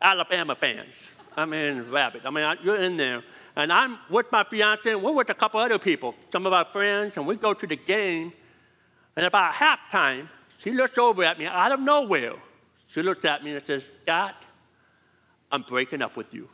Alabama 0.00 0.54
fans. 0.54 1.10
I 1.36 1.44
mean, 1.44 1.90
rabid. 1.90 2.24
I 2.24 2.30
mean, 2.30 2.56
you're 2.62 2.82
in 2.82 2.96
there. 2.96 3.22
And 3.56 3.72
I'm 3.72 3.98
with 4.08 4.30
my 4.32 4.44
fiance, 4.44 4.90
and 4.90 5.02
we're 5.02 5.12
with 5.12 5.30
a 5.30 5.34
couple 5.34 5.60
other 5.60 5.78
people, 5.78 6.14
some 6.30 6.46
of 6.46 6.52
our 6.52 6.64
friends, 6.64 7.16
and 7.16 7.26
we 7.26 7.36
go 7.36 7.54
to 7.54 7.66
the 7.66 7.76
game. 7.76 8.32
And 9.16 9.26
about 9.26 9.54
halftime, 9.54 10.28
she 10.58 10.72
looks 10.72 10.98
over 10.98 11.24
at 11.24 11.38
me 11.38 11.46
out 11.46 11.72
of 11.72 11.80
nowhere. 11.80 12.34
She 12.86 13.02
looks 13.02 13.24
at 13.24 13.44
me 13.44 13.54
and 13.54 13.66
says, 13.66 13.88
Scott, 14.02 14.34
I'm 15.50 15.62
breaking 15.62 16.02
up 16.02 16.16
with 16.16 16.32
you. 16.32 16.48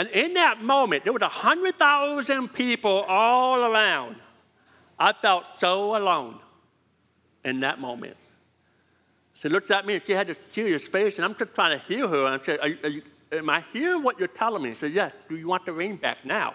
And 0.00 0.08
in 0.10 0.32
that 0.34 0.62
moment, 0.62 1.04
there 1.04 1.12
was 1.12 1.20
100,000 1.20 2.48
people 2.48 3.04
all 3.06 3.60
around. 3.70 4.16
I 4.98 5.12
felt 5.12 5.44
so 5.58 5.94
alone 5.94 6.38
in 7.44 7.60
that 7.60 7.80
moment. 7.80 8.16
She 9.34 9.50
looked 9.50 9.70
at 9.70 9.84
me 9.84 9.96
and 9.96 10.02
she 10.04 10.12
had 10.12 10.30
a 10.30 10.36
serious 10.52 10.88
face, 10.88 11.18
and 11.18 11.24
I'm 11.24 11.34
just 11.34 11.54
trying 11.54 11.78
to 11.78 11.84
hear 11.84 12.08
her. 12.08 12.26
And 12.26 12.40
I 12.40 12.44
said, 12.44 12.60
are, 12.60 12.86
are 12.86 12.88
you, 12.88 13.02
Am 13.32 13.48
I 13.48 13.64
hearing 13.72 14.02
what 14.02 14.18
you're 14.18 14.28
telling 14.28 14.62
me? 14.62 14.70
She 14.70 14.76
said, 14.76 14.92
Yes. 14.92 15.12
Do 15.28 15.36
you 15.36 15.48
want 15.48 15.64
the 15.64 15.72
ring 15.72 15.96
back 15.96 16.24
now? 16.24 16.54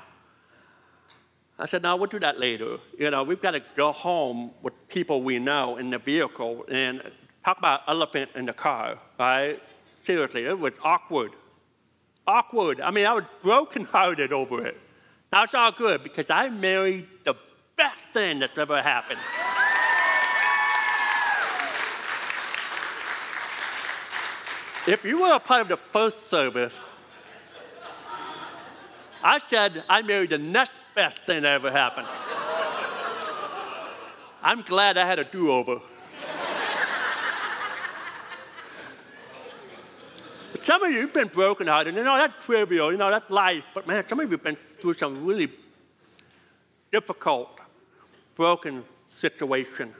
I 1.58 1.68
said, 1.68 1.84
No, 1.84 1.96
we'll 1.96 2.08
do 2.08 2.20
that 2.20 2.40
later. 2.40 2.78
You 2.98 3.12
know, 3.12 3.24
we've 3.24 3.42
got 3.42 3.52
to 3.52 3.62
go 3.76 3.92
home 3.92 4.52
with 4.62 4.74
people 4.90 5.22
we 5.22 5.40
know 5.40 5.78
in 5.78 5.90
the 5.90 6.00
vehicle 6.00 6.66
and 6.70 7.02
talk 7.46 7.58
about 7.60 7.82
elephant 7.88 8.32
in 8.36 8.46
the 8.46 8.54
car, 8.54 8.98
right? 9.18 9.62
Seriously, 10.02 10.46
it 10.46 10.60
was 10.60 10.74
awkward. 10.84 11.32
Awkward. 12.28 12.82
I 12.82 12.92
mean, 12.92 13.06
I 13.06 13.14
was 13.14 13.24
brokenhearted 13.42 14.34
over 14.42 14.66
it. 14.66 14.80
Now 15.32 15.44
it's 15.44 15.54
all 15.54 15.72
good 15.72 16.04
because 16.04 16.30
I 16.30 16.50
married 16.50 17.08
the 17.24 17.36
best 17.76 18.04
thing 18.14 18.40
that's 18.40 18.58
ever 18.58 18.82
happened. 18.82 19.20
If 24.88 25.04
you 25.04 25.22
were 25.22 25.34
a 25.34 25.40
part 25.40 25.62
of 25.62 25.68
the 25.68 25.78
first 25.78 26.30
service, 26.30 26.74
I 29.24 29.40
said 29.48 29.84
I 29.90 30.04
married 30.04 30.30
the 30.30 30.38
next 30.38 30.74
best 30.94 31.18
thing 31.26 31.42
that 31.42 31.54
ever 31.54 31.72
happened. 31.72 32.08
I'm 34.44 34.62
glad 34.62 34.98
I 35.00 35.08
had 35.08 35.18
a 35.18 35.24
do 35.24 35.52
over. 35.52 35.82
Some 40.66 40.82
of 40.82 40.92
you 40.92 41.02
have 41.02 41.14
been 41.14 41.28
brokenhearted. 41.28 41.94
You 41.94 42.04
know, 42.04 42.18
that's 42.18 42.44
trivial. 42.44 42.92
You 42.92 42.98
know, 42.98 43.12
that's 43.12 43.30
life. 43.30 43.66
But 43.76 43.86
man, 43.86 44.04
some 44.08 44.20
of 44.20 44.26
you 44.26 44.32
have 44.32 44.44
been 44.44 44.58
through 44.82 44.96
some 44.96 45.24
really 45.24 45.52
difficult, 46.92 47.60
broken 48.36 48.84
situation. 49.16 49.94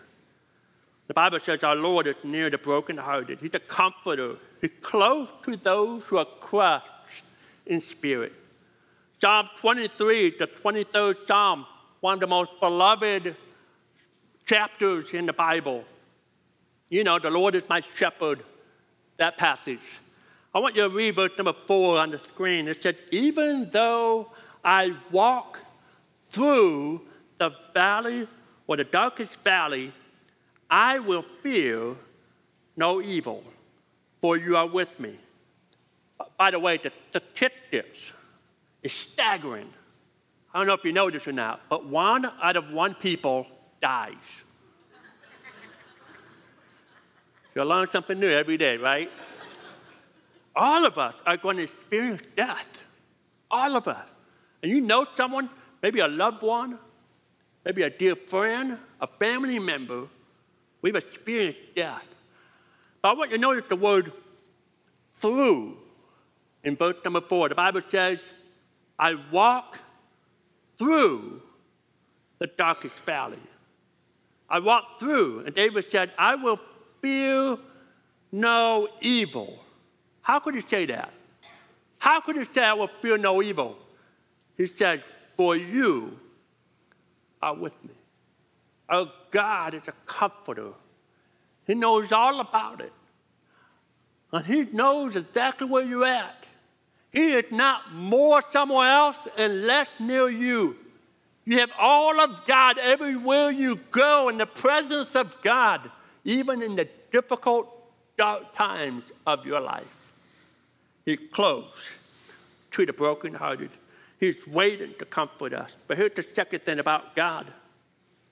The 1.08 1.14
Bible 1.14 1.40
says 1.40 1.64
our 1.64 1.76
Lord 1.76 2.08
is 2.08 2.16
near 2.24 2.50
the 2.50 2.58
brokenhearted. 2.58 3.40
He's 3.42 3.54
a 3.54 3.60
comforter. 3.60 4.38
He's 4.60 4.72
close 4.82 5.30
to 5.44 5.56
those 5.56 6.04
who 6.06 6.18
are 6.18 6.26
crushed 6.40 6.90
in 7.68 7.80
spirit. 7.80 8.34
Psalm 9.22 9.48
23, 9.60 10.32
the 10.40 10.48
23rd 10.48 11.28
Psalm, 11.28 11.68
one 12.00 12.16
of 12.16 12.20
the 12.22 12.28
most 12.28 12.60
beloved 12.60 13.36
chapters 14.46 15.14
in 15.14 15.28
the 15.28 15.34
Bible. 15.34 15.86
You 16.90 17.04
know, 17.04 17.20
the 17.20 17.30
Lord 17.30 17.54
is 17.54 17.64
my 17.70 17.82
shepherd, 17.82 18.42
that 19.18 19.38
passage. 19.38 19.80
I 20.56 20.60
want 20.60 20.78
you 20.78 20.88
to 20.88 20.96
read 20.96 21.16
verse 21.16 21.34
number 21.38 21.54
four 21.68 22.00
on 22.00 22.12
the 22.12 22.20
screen. 22.20 22.70
It 22.70 22.82
says, 22.82 22.96
Even 23.12 23.70
though 23.72 24.32
I 24.64 24.96
walk 25.12 25.60
through 26.30 27.02
the 27.38 27.52
valley 27.74 28.26
or 28.66 28.78
the 28.78 28.86
darkest 28.86 29.42
valley 29.42 29.92
I 30.70 31.00
will 31.00 31.22
fear 31.22 31.96
no 32.78 33.02
evil, 33.02 33.44
for 34.22 34.38
you 34.38 34.56
are 34.56 34.66
with 34.66 34.98
me. 34.98 35.20
By 36.38 36.52
the 36.52 36.60
way, 36.60 36.78
the 36.78 36.92
statistics 37.10 38.14
is 38.82 38.94
staggering. 38.94 39.70
I 40.54 40.58
don't 40.58 40.68
know 40.68 40.74
if 40.74 40.86
you 40.86 40.94
know 40.94 41.10
this 41.10 41.28
or 41.28 41.34
not, 41.34 41.62
but 41.70 41.86
one 41.86 42.26
out 42.42 42.56
of 42.56 42.72
one 42.72 42.96
people 42.96 43.46
dies. 43.82 44.44
you 47.56 47.64
learn 47.64 47.90
something 47.90 48.20
new 48.20 48.30
every 48.30 48.58
day, 48.58 48.78
right? 48.78 49.12
All 50.56 50.86
of 50.86 50.98
us 50.98 51.16
are 51.26 51.38
going 51.38 51.58
to 51.58 51.64
experience 51.64 52.22
death. 52.36 52.80
All 53.52 53.76
of 53.76 53.88
us. 53.88 54.08
And 54.62 54.72
you 54.72 54.82
know 54.82 55.06
someone, 55.16 55.50
maybe 55.82 56.00
a 56.00 56.08
loved 56.08 56.42
one, 56.42 56.80
maybe 57.66 57.84
a 57.84 57.90
dear 57.90 58.16
friend, 58.16 58.78
a 59.02 59.08
family 59.08 59.60
member, 59.60 60.08
We've 60.86 60.96
experienced 60.96 61.58
death. 61.76 62.08
But 63.02 63.10
I 63.10 63.14
want 63.14 63.32
you 63.32 63.38
to 63.38 63.42
notice 63.42 63.64
the 63.68 63.76
word 63.76 64.12
through 65.14 65.78
in 66.64 66.76
verse 66.76 66.98
number 67.04 67.22
four. 67.22 67.50
The 67.50 67.56
Bible 67.56 67.82
says, 67.90 68.20
I 69.00 69.16
walk 69.32 69.80
through 70.78 71.42
the 72.38 72.46
darkest 72.46 73.00
valley. 73.00 73.40
I 74.48 74.60
walk 74.60 75.00
through, 75.00 75.40
and 75.48 75.56
David 75.56 75.90
said, 75.90 76.12
I 76.20 76.36
will 76.36 76.60
fear 77.02 77.58
no 78.32 78.88
evil. 79.02 79.65
How 80.26 80.40
could 80.40 80.56
he 80.56 80.62
say 80.62 80.88
that? 80.88 81.14
How 82.00 82.20
could 82.20 82.36
he 82.36 82.46
say, 82.46 82.64
I 82.64 82.74
will 82.74 82.90
fear 83.00 83.16
no 83.16 83.44
evil? 83.44 83.78
He 84.58 84.66
said, 84.66 85.04
For 85.38 85.56
you 85.56 86.20
are 87.44 87.54
with 87.54 87.74
me. 87.84 87.94
Our 88.90 89.12
God 89.30 89.76
is 89.76 89.88
a 89.88 89.94
comforter. 90.08 90.72
He 91.68 91.76
knows 91.76 92.12
all 92.12 92.40
about 92.40 92.82
it. 92.82 92.92
And 94.32 94.44
He 94.44 94.64
knows 94.64 95.16
exactly 95.16 95.68
where 95.68 95.84
you're 95.86 96.08
at. 96.08 96.48
He 97.12 97.34
is 97.34 97.52
not 97.52 97.94
more 97.94 98.42
somewhere 98.50 98.90
else 98.90 99.28
and 99.38 99.68
less 99.68 99.90
near 100.00 100.28
you. 100.28 100.76
You 101.46 101.60
have 101.60 101.72
all 101.80 102.20
of 102.20 102.48
God 102.48 102.80
everywhere 102.80 103.52
you 103.52 103.76
go 103.92 104.28
in 104.30 104.40
the 104.40 104.48
presence 104.48 105.16
of 105.16 105.40
God, 105.44 105.92
even 106.24 106.64
in 106.64 106.76
the 106.76 106.90
difficult, 107.12 107.70
dark 108.18 108.56
times 108.56 109.04
of 109.28 109.46
your 109.46 109.60
life. 109.62 110.05
He's 111.06 111.20
close 111.32 111.90
to 112.72 112.86
the 112.86 112.94
brokenhearted. 112.94 113.70
He's 114.20 114.48
waiting 114.48 114.94
to 115.00 115.06
comfort 115.06 115.54
us. 115.54 115.76
But 115.88 115.98
here's 115.98 116.14
the 116.16 116.24
second 116.24 116.64
thing 116.64 116.80
about 116.80 117.16
God 117.16 117.52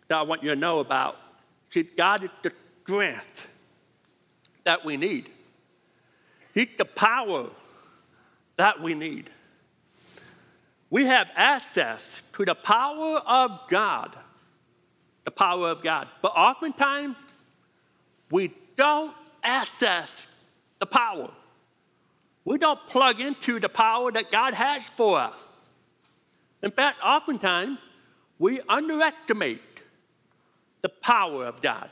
that 0.08 0.18
I 0.18 0.22
want 0.24 0.44
you 0.44 0.50
to 0.50 0.56
know 0.56 0.80
about. 0.80 1.18
See, 1.70 1.84
God 1.84 2.24
is 2.24 2.30
the 2.42 2.51
strength 2.84 3.48
that 4.63 4.84
we 4.84 4.98
need, 4.98 5.30
He's 6.53 6.70
the 6.77 6.86
power 6.86 7.50
that 8.56 8.82
we 8.82 8.94
need. 8.94 9.30
We 10.89 11.06
have 11.06 11.27
access 11.36 12.22
to 12.34 12.46
the 12.46 12.53
power 12.53 13.18
of 13.25 13.62
God, 13.68 14.15
the 15.25 15.32
power 15.32 15.70
of 15.70 15.82
God. 15.82 16.08
But 16.22 16.34
oftentimes, 16.36 17.15
we 18.30 18.53
don't 18.75 19.15
access 19.44 20.27
the 20.77 20.86
power. 20.86 21.32
We 22.46 22.58
don't 22.58 22.80
plug 22.88 23.22
into 23.22 23.60
the 23.60 23.70
power 23.70 24.12
that 24.12 24.32
God 24.32 24.54
has 24.54 24.84
for 24.84 25.20
us. 25.20 25.40
In 26.62 26.72
fact, 26.72 27.00
oftentimes, 27.04 27.80
we 28.40 28.60
underestimate 28.68 29.62
the 30.82 30.90
power 30.90 31.46
of 31.46 31.62
God. 31.62 31.90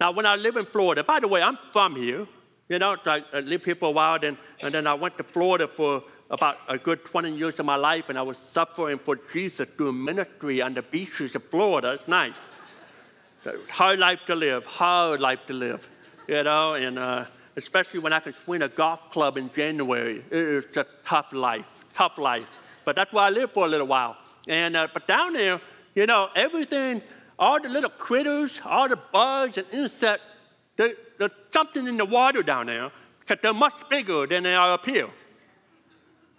Now, 0.00 0.12
when 0.12 0.26
I 0.26 0.36
live 0.36 0.56
in 0.56 0.66
Florida, 0.66 1.02
by 1.02 1.20
the 1.20 1.28
way, 1.28 1.42
I'm 1.42 1.58
from 1.72 1.96
here. 1.96 2.26
You 2.68 2.78
know, 2.78 2.96
I, 3.06 3.22
lived 3.40 3.64
here 3.64 3.76
for 3.76 3.88
a 3.88 3.92
while, 3.92 4.18
then, 4.18 4.36
and 4.62 4.74
then 4.74 4.86
I 4.86 4.94
went 4.94 5.16
to 5.18 5.24
Florida 5.24 5.68
for 5.68 6.02
about 6.28 6.58
a 6.68 6.76
good 6.76 7.04
20 7.04 7.34
years 7.34 7.58
of 7.60 7.66
my 7.66 7.76
life, 7.76 8.08
and 8.08 8.18
I 8.18 8.22
was 8.22 8.36
suffering 8.36 8.98
for 8.98 9.18
Jesus 9.32 9.68
doing 9.78 10.02
ministry 10.04 10.60
on 10.60 10.74
the 10.74 10.82
beaches 10.82 11.36
of 11.36 11.44
Florida. 11.44 11.92
It's 11.92 12.08
nice. 12.08 12.34
Hard 13.70 14.00
life 14.00 14.26
to 14.26 14.34
live, 14.34 14.66
hard 14.66 15.20
life 15.20 15.46
to 15.46 15.52
live, 15.52 15.88
you 16.26 16.42
know, 16.42 16.74
and 16.74 16.98
uh, 16.98 17.26
especially 17.56 18.00
when 18.00 18.12
I 18.12 18.20
can 18.20 18.34
swing 18.44 18.62
a 18.62 18.68
golf 18.68 19.10
club 19.10 19.36
in 19.36 19.50
January. 19.52 20.24
It 20.30 20.38
is 20.38 20.76
a 20.76 20.86
tough 21.04 21.32
life, 21.32 21.84
tough 21.94 22.18
life. 22.18 22.46
But 22.84 22.96
that's 22.96 23.12
where 23.12 23.24
I 23.24 23.30
lived 23.30 23.52
for 23.52 23.64
a 23.66 23.68
little 23.68 23.86
while. 23.86 24.16
And 24.46 24.76
uh, 24.76 24.88
but 24.92 25.06
down 25.08 25.32
there, 25.32 25.60
you 25.94 26.06
know, 26.06 26.28
everything, 26.36 27.02
all 27.38 27.60
the 27.60 27.68
little 27.68 27.90
critters, 27.90 28.60
all 28.64 28.88
the 28.88 28.96
bugs 28.96 29.58
and 29.58 29.66
insects, 29.72 30.24
there, 30.76 30.92
there's 31.18 31.32
something 31.50 31.86
in 31.88 31.96
the 31.96 32.04
water 32.04 32.42
down 32.42 32.66
there 32.66 32.92
because 33.20 33.38
they're 33.42 33.54
much 33.54 33.74
bigger 33.88 34.26
than 34.26 34.44
they 34.44 34.54
are 34.54 34.72
up 34.72 34.86
here. 34.86 35.08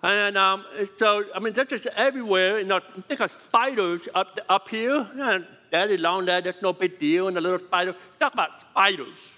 And 0.03 0.37
um, 0.37 0.63
so, 0.99 1.25
I 1.35 1.39
mean, 1.39 1.53
they're 1.53 1.65
just 1.65 1.87
everywhere. 1.87 2.59
You 2.59 2.65
know, 2.65 2.79
think 3.07 3.19
of 3.19 3.31
spiders 3.31 4.07
up, 4.13 4.39
up 4.47 4.69
here. 4.69 5.07
And 5.17 5.45
daddy 5.71 5.97
long 5.97 6.25
there, 6.25 6.39
that's 6.39 6.61
no 6.61 6.71
big 6.71 6.99
deal. 6.99 7.27
And 7.27 7.35
the 7.35 7.41
little 7.41 7.59
spider. 7.59 7.95
Talk 8.19 8.33
about 8.33 8.61
spiders. 8.61 9.36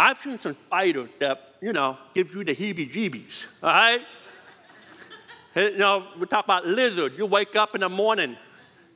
I've 0.00 0.16
seen 0.16 0.38
some 0.38 0.54
spiders 0.54 1.10
that, 1.18 1.56
you 1.60 1.74
know, 1.74 1.98
give 2.14 2.34
you 2.34 2.42
the 2.42 2.54
heebie 2.54 2.90
jeebies, 2.90 3.46
all 3.62 3.68
right? 3.68 4.00
you 5.54 5.76
know, 5.76 6.06
we 6.18 6.24
talk 6.24 6.46
about 6.46 6.64
lizards. 6.66 7.18
You 7.18 7.26
wake 7.26 7.54
up 7.54 7.74
in 7.74 7.82
the 7.82 7.90
morning 7.90 8.34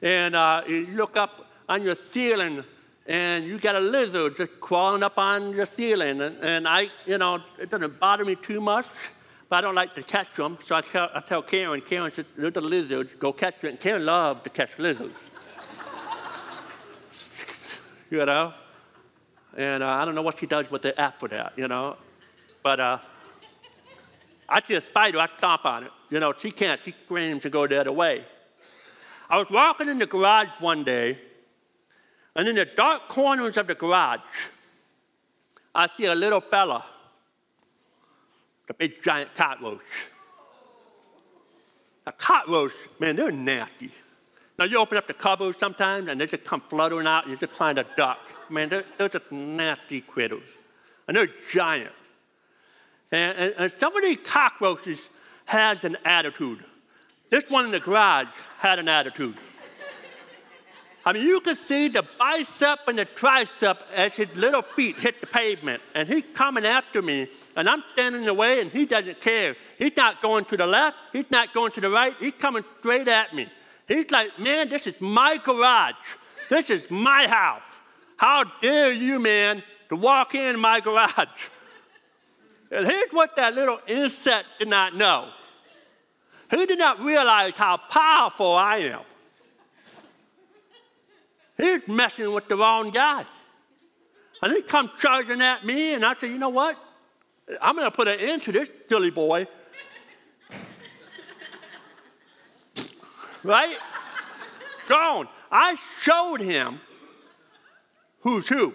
and 0.00 0.34
uh, 0.34 0.62
you 0.66 0.86
look 0.94 1.18
up 1.18 1.46
on 1.68 1.82
your 1.82 1.94
ceiling 1.94 2.64
and 3.06 3.44
you 3.44 3.58
got 3.58 3.76
a 3.76 3.80
lizard 3.80 4.38
just 4.38 4.58
crawling 4.62 5.02
up 5.02 5.18
on 5.18 5.54
your 5.54 5.66
ceiling. 5.66 6.22
And, 6.22 6.42
and 6.42 6.66
I, 6.66 6.88
you 7.04 7.18
know, 7.18 7.42
it 7.58 7.68
doesn't 7.68 8.00
bother 8.00 8.24
me 8.24 8.34
too 8.36 8.62
much 8.62 8.86
but 9.50 9.56
I 9.56 9.60
don't 9.60 9.74
like 9.74 9.94
to 9.96 10.02
catch 10.02 10.34
them. 10.36 10.56
So 10.64 10.74
I 10.74 10.80
tell, 10.80 11.10
I 11.14 11.20
tell 11.20 11.42
Karen, 11.42 11.82
Karen 11.82 12.10
said, 12.12 12.24
there's 12.34 12.56
a 12.56 12.62
lizard, 12.62 13.18
go 13.18 13.30
catch 13.30 13.62
it. 13.62 13.68
And 13.68 13.78
Karen 13.78 14.06
loves 14.06 14.42
to 14.44 14.48
catch 14.48 14.78
lizards. 14.78 15.20
you 18.10 18.24
know? 18.24 18.54
And 19.56 19.82
uh, 19.82 19.88
I 19.88 20.04
don't 20.04 20.14
know 20.14 20.22
what 20.22 20.38
she 20.38 20.46
does 20.46 20.70
with 20.70 20.82
the 20.82 20.98
after 21.00 21.28
that, 21.28 21.52
you 21.56 21.68
know? 21.68 21.96
But 22.62 22.80
uh, 22.80 22.98
I 24.48 24.60
see 24.60 24.74
a 24.74 24.80
spider, 24.80 25.20
I 25.20 25.28
stomp 25.38 25.64
on 25.64 25.84
it. 25.84 25.90
You 26.10 26.20
know, 26.20 26.32
she 26.36 26.50
can't, 26.50 26.80
she 26.84 26.94
screams 27.04 27.42
to 27.42 27.50
go 27.50 27.66
the 27.66 27.80
other 27.80 27.92
way. 27.92 28.24
I 29.28 29.38
was 29.38 29.48
walking 29.50 29.88
in 29.88 29.98
the 29.98 30.06
garage 30.06 30.48
one 30.60 30.84
day, 30.84 31.18
and 32.36 32.46
in 32.48 32.56
the 32.56 32.64
dark 32.64 33.08
corners 33.08 33.56
of 33.56 33.66
the 33.66 33.74
garage, 33.74 34.20
I 35.74 35.86
see 35.86 36.06
a 36.06 36.14
little 36.14 36.40
fella 36.40 36.84
the 38.66 38.74
big 38.74 39.02
giant 39.02 39.34
cockroach. 39.34 39.80
A 42.06 42.12
cockroach, 42.12 42.72
man, 42.98 43.16
they're 43.16 43.30
nasty. 43.30 43.90
Now 44.58 44.66
you 44.66 44.78
open 44.78 44.96
up 44.96 45.06
the 45.06 45.14
cupboard 45.14 45.58
sometimes 45.58 46.08
and 46.08 46.20
they 46.20 46.26
just 46.26 46.44
come 46.44 46.60
fluttering 46.60 47.06
out 47.06 47.28
you 47.28 47.36
just 47.36 47.52
find 47.52 47.78
a 47.78 47.86
duck. 47.96 48.18
Man, 48.50 48.68
they're, 48.68 48.84
they're 48.98 49.08
just 49.08 49.30
nasty 49.32 50.00
critters. 50.00 50.46
And 51.08 51.16
they're 51.16 51.30
giant. 51.52 51.92
And, 53.10 53.36
and, 53.36 53.54
and 53.58 53.72
some 53.72 53.96
of 53.96 54.02
these 54.02 54.18
cockroaches 54.24 55.08
has 55.46 55.84
an 55.84 55.96
attitude. 56.04 56.64
This 57.30 57.44
one 57.48 57.64
in 57.64 57.70
the 57.70 57.80
garage 57.80 58.28
had 58.58 58.78
an 58.78 58.88
attitude. 58.88 59.36
I 61.06 61.12
mean, 61.12 61.26
you 61.26 61.40
could 61.40 61.58
see 61.58 61.88
the 61.88 62.02
bicep 62.18 62.78
and 62.88 62.98
the 62.98 63.04
tricep 63.04 63.78
as 63.94 64.16
his 64.16 64.34
little 64.36 64.62
feet 64.62 64.96
hit 64.96 65.20
the 65.20 65.26
pavement. 65.26 65.82
And 65.94 66.08
he's 66.08 66.24
coming 66.32 66.64
after 66.64 67.02
me, 67.02 67.28
and 67.56 67.68
I'm 67.68 67.82
standing 67.92 68.22
in 68.22 68.26
the 68.26 68.32
way, 68.32 68.60
and 68.60 68.70
he 68.70 68.86
doesn't 68.86 69.20
care. 69.20 69.54
He's 69.76 69.94
not 69.96 70.22
going 70.22 70.46
to 70.46 70.56
the 70.56 70.66
left, 70.66 70.96
he's 71.12 71.30
not 71.30 71.52
going 71.52 71.72
to 71.72 71.82
the 71.82 71.90
right, 71.90 72.14
he's 72.18 72.32
coming 72.32 72.64
straight 72.78 73.08
at 73.08 73.34
me. 73.34 73.48
He's 73.86 74.10
like, 74.10 74.38
man, 74.38 74.68
this 74.68 74.86
is 74.86 75.00
my 75.00 75.38
garage. 75.42 75.94
This 76.48 76.70
is 76.70 76.90
my 76.90 77.26
house. 77.26 77.62
How 78.16 78.44
dare 78.60 78.92
you, 78.92 79.20
man, 79.20 79.62
to 79.88 79.96
walk 79.96 80.34
in 80.34 80.58
my 80.58 80.80
garage? 80.80 81.48
And 82.70 82.86
here's 82.86 83.10
what 83.10 83.36
that 83.36 83.54
little 83.54 83.78
insect 83.86 84.46
did 84.58 84.68
not 84.68 84.96
know. 84.96 85.28
He 86.50 86.66
did 86.66 86.78
not 86.78 87.00
realize 87.00 87.56
how 87.56 87.76
powerful 87.76 88.52
I 88.52 88.76
am. 88.78 89.00
He's 91.56 91.86
messing 91.86 92.32
with 92.32 92.48
the 92.48 92.56
wrong 92.56 92.90
guy. 92.90 93.24
And 94.42 94.52
he 94.52 94.62
come 94.62 94.90
charging 94.98 95.40
at 95.40 95.64
me, 95.64 95.94
and 95.94 96.04
I 96.04 96.14
said, 96.14 96.30
you 96.30 96.38
know 96.38 96.48
what? 96.48 96.76
I'm 97.60 97.76
going 97.76 97.88
to 97.88 97.94
put 97.94 98.08
an 98.08 98.18
end 98.18 98.42
to 98.42 98.52
this 98.52 98.70
silly 98.88 99.10
boy. 99.10 99.46
Right? 103.44 103.76
Gone. 104.88 105.28
I 105.50 105.76
showed 106.00 106.40
him 106.40 106.80
who's 108.20 108.48
who. 108.48 108.74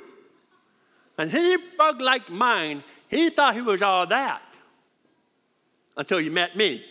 And 1.17 1.29
he 1.29 1.57
bug 1.77 1.99
like 1.99 2.29
mine, 2.29 2.83
he 3.09 3.29
thought 3.29 3.55
he 3.55 3.61
was 3.61 3.81
all 3.81 4.07
that 4.07 4.41
until 5.97 6.19
he 6.19 6.29
met 6.29 6.55
me. 6.55 6.83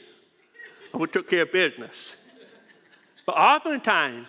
And 0.92 1.00
we 1.00 1.06
took 1.06 1.30
care 1.30 1.42
of 1.42 1.52
business. 1.52 2.16
But 3.24 3.36
oftentimes, 3.36 4.26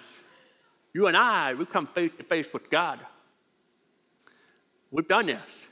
you 0.94 1.08
and 1.08 1.18
I, 1.18 1.54
we 1.54 1.66
come 1.66 1.88
face 1.88 2.12
to 2.18 2.24
face 2.24 2.48
with 2.54 2.70
God. 2.70 3.00
We've 4.92 5.08
done 5.08 5.28
this. 5.28 5.68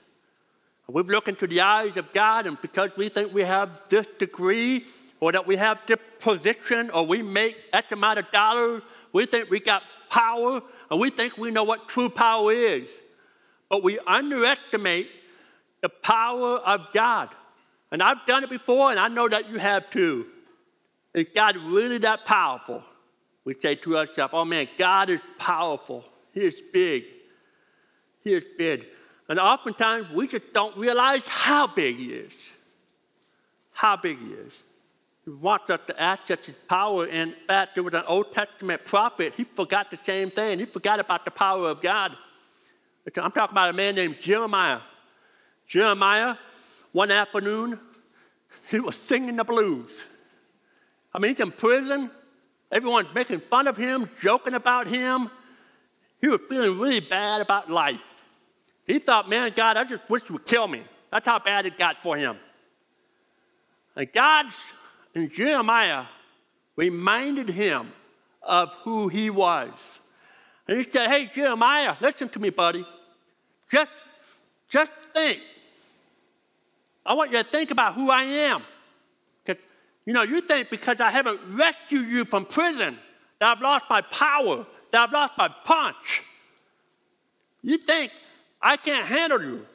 We've 0.88 1.10
looked 1.10 1.28
into 1.28 1.48
the 1.48 1.62
eyes 1.62 1.98
of 1.98 2.14
God, 2.14 2.48
and 2.48 2.60
because 2.62 2.92
we 2.96 3.10
think 3.10 3.34
we 3.34 3.42
have 3.42 3.82
this 3.90 4.08
degree, 4.18 4.86
or 5.20 5.32
that 5.32 5.48
we 5.48 5.56
have 5.56 5.86
this 5.86 5.98
position, 6.20 6.90
or 6.92 7.06
we 7.06 7.22
make 7.22 7.58
X 7.74 7.92
amount 7.92 8.20
of 8.20 8.32
dollars, 8.32 8.82
we 9.14 9.26
think 9.26 9.50
we 9.50 9.60
got 9.60 9.84
power, 10.10 10.62
and 10.92 11.00
we 11.00 11.10
think 11.10 11.38
we 11.38 11.52
know 11.52 11.64
what 11.64 11.88
true 11.88 12.10
power 12.10 12.52
is. 12.52 12.88
But 13.70 13.84
we 13.84 14.00
underestimate 14.06 15.10
the 15.82 15.90
power 15.90 16.58
of 16.58 16.92
God. 16.94 17.30
And 17.92 18.04
I've 18.04 18.26
done 18.26 18.44
it 18.44 18.50
before, 18.50 18.92
and 18.92 19.00
I 19.00 19.08
know 19.08 19.28
that 19.28 19.50
you 19.50 19.58
have 19.58 19.90
too. 19.90 20.28
Is 21.14 21.28
God 21.34 21.58
really 21.58 21.98
that 22.00 22.26
powerful? 22.26 22.84
we 23.48 23.56
say 23.58 23.76
to 23.76 23.98
ourselves, 23.98 24.34
oh 24.36 24.44
man, 24.44 24.68
God 24.78 25.10
is 25.10 25.22
powerful. 25.40 26.04
He 26.34 26.42
is 26.42 26.62
big. 26.74 27.06
He 28.22 28.34
is 28.34 28.46
big. 28.58 28.86
And 29.30 29.40
oftentimes 29.40 30.10
we 30.12 30.28
just 30.28 30.52
don't 30.52 30.76
realize 30.76 31.26
how 31.30 31.66
big 31.66 31.96
He 31.96 32.08
is. 32.08 32.34
How 33.72 33.96
big 33.96 34.20
He 34.20 34.34
is. 34.34 34.64
Wants 35.28 35.70
us 35.70 35.82
to 35.88 36.02
access 36.02 36.46
His 36.46 36.56
power. 36.70 37.06
In 37.06 37.36
fact, 37.48 37.76
there 37.76 37.84
was 37.84 37.94
an 37.94 38.06
Old 38.08 38.32
Testament 38.34 38.86
prophet. 38.86 39.36
He 39.36 39.44
forgot 39.44 39.92
the 39.92 39.98
same 39.98 40.30
thing. 40.30 40.58
He 40.58 40.66
forgot 40.66 41.02
about 41.02 41.26
the 41.26 41.32
power 41.32 41.70
of 41.70 41.82
God. 41.82 42.14
I'm 43.06 43.32
talking 43.32 43.52
about 43.52 43.70
a 43.70 43.74
man 43.74 43.96
named 43.96 44.22
Jeremiah. 44.22 44.80
Jeremiah, 45.68 46.36
one 46.94 47.12
afternoon, 47.12 47.78
he 48.72 48.80
was 48.80 48.96
singing 48.96 49.36
the 49.36 49.44
blues. 49.44 50.06
I 51.14 51.20
mean, 51.20 51.32
he's 51.32 51.42
in 51.42 51.52
prison. 51.52 52.10
Everyone's 52.72 53.14
making 53.14 53.42
fun 53.42 53.68
of 53.68 53.76
him, 53.76 54.10
joking 54.22 54.54
about 54.54 54.88
him. 54.88 55.30
He 56.22 56.30
was 56.30 56.40
feeling 56.48 56.80
really 56.80 57.02
bad 57.02 57.42
about 57.42 57.70
life. 57.70 58.00
He 58.86 59.00
thought, 59.00 59.30
man, 59.30 59.52
God, 59.54 59.76
I 59.76 59.84
just 59.84 60.10
wish 60.10 60.24
you 60.30 60.34
would 60.34 60.46
kill 60.46 60.70
me. 60.70 60.84
That's 61.12 61.28
how 61.28 61.40
bad 61.40 61.66
it 61.66 61.78
got 61.78 62.02
for 62.02 62.16
him. 62.16 62.38
And 63.96 64.12
God 64.14 64.46
and 65.18 65.34
Jeremiah 65.34 66.06
reminded 66.76 67.50
him 67.50 67.92
of 68.44 68.76
who 68.84 69.08
he 69.08 69.32
was. 69.32 70.00
And 70.68 70.78
he 70.78 70.84
said, 70.84 71.08
Hey, 71.10 71.28
Jeremiah, 71.34 71.96
listen 72.00 72.30
to 72.30 72.40
me, 72.40 72.52
buddy. 72.52 72.86
Just, 73.72 73.90
just 74.70 74.92
think. 75.16 75.42
I 77.04 77.16
want 77.16 77.32
you 77.32 77.42
to 77.42 77.50
think 77.50 77.72
about 77.72 77.96
who 77.96 78.12
I 78.12 78.24
am. 78.24 78.62
Because, 79.44 79.64
you 80.06 80.14
know, 80.14 80.22
you 80.22 80.40
think 80.40 80.70
because 80.70 81.02
I 81.02 81.10
haven't 81.10 81.40
rescued 81.50 82.08
you 82.08 82.24
from 82.24 82.46
prison 82.46 83.00
that 83.40 83.58
I've 83.58 83.64
lost 83.64 83.86
my 83.90 84.02
power, 84.02 84.68
that 84.92 85.02
I've 85.02 85.12
lost 85.12 85.34
my 85.36 85.50
punch. 85.66 86.22
You 87.64 87.80
think 87.80 88.12
I 88.62 88.78
can't 88.78 89.08
handle 89.08 89.42
you. 89.42 89.66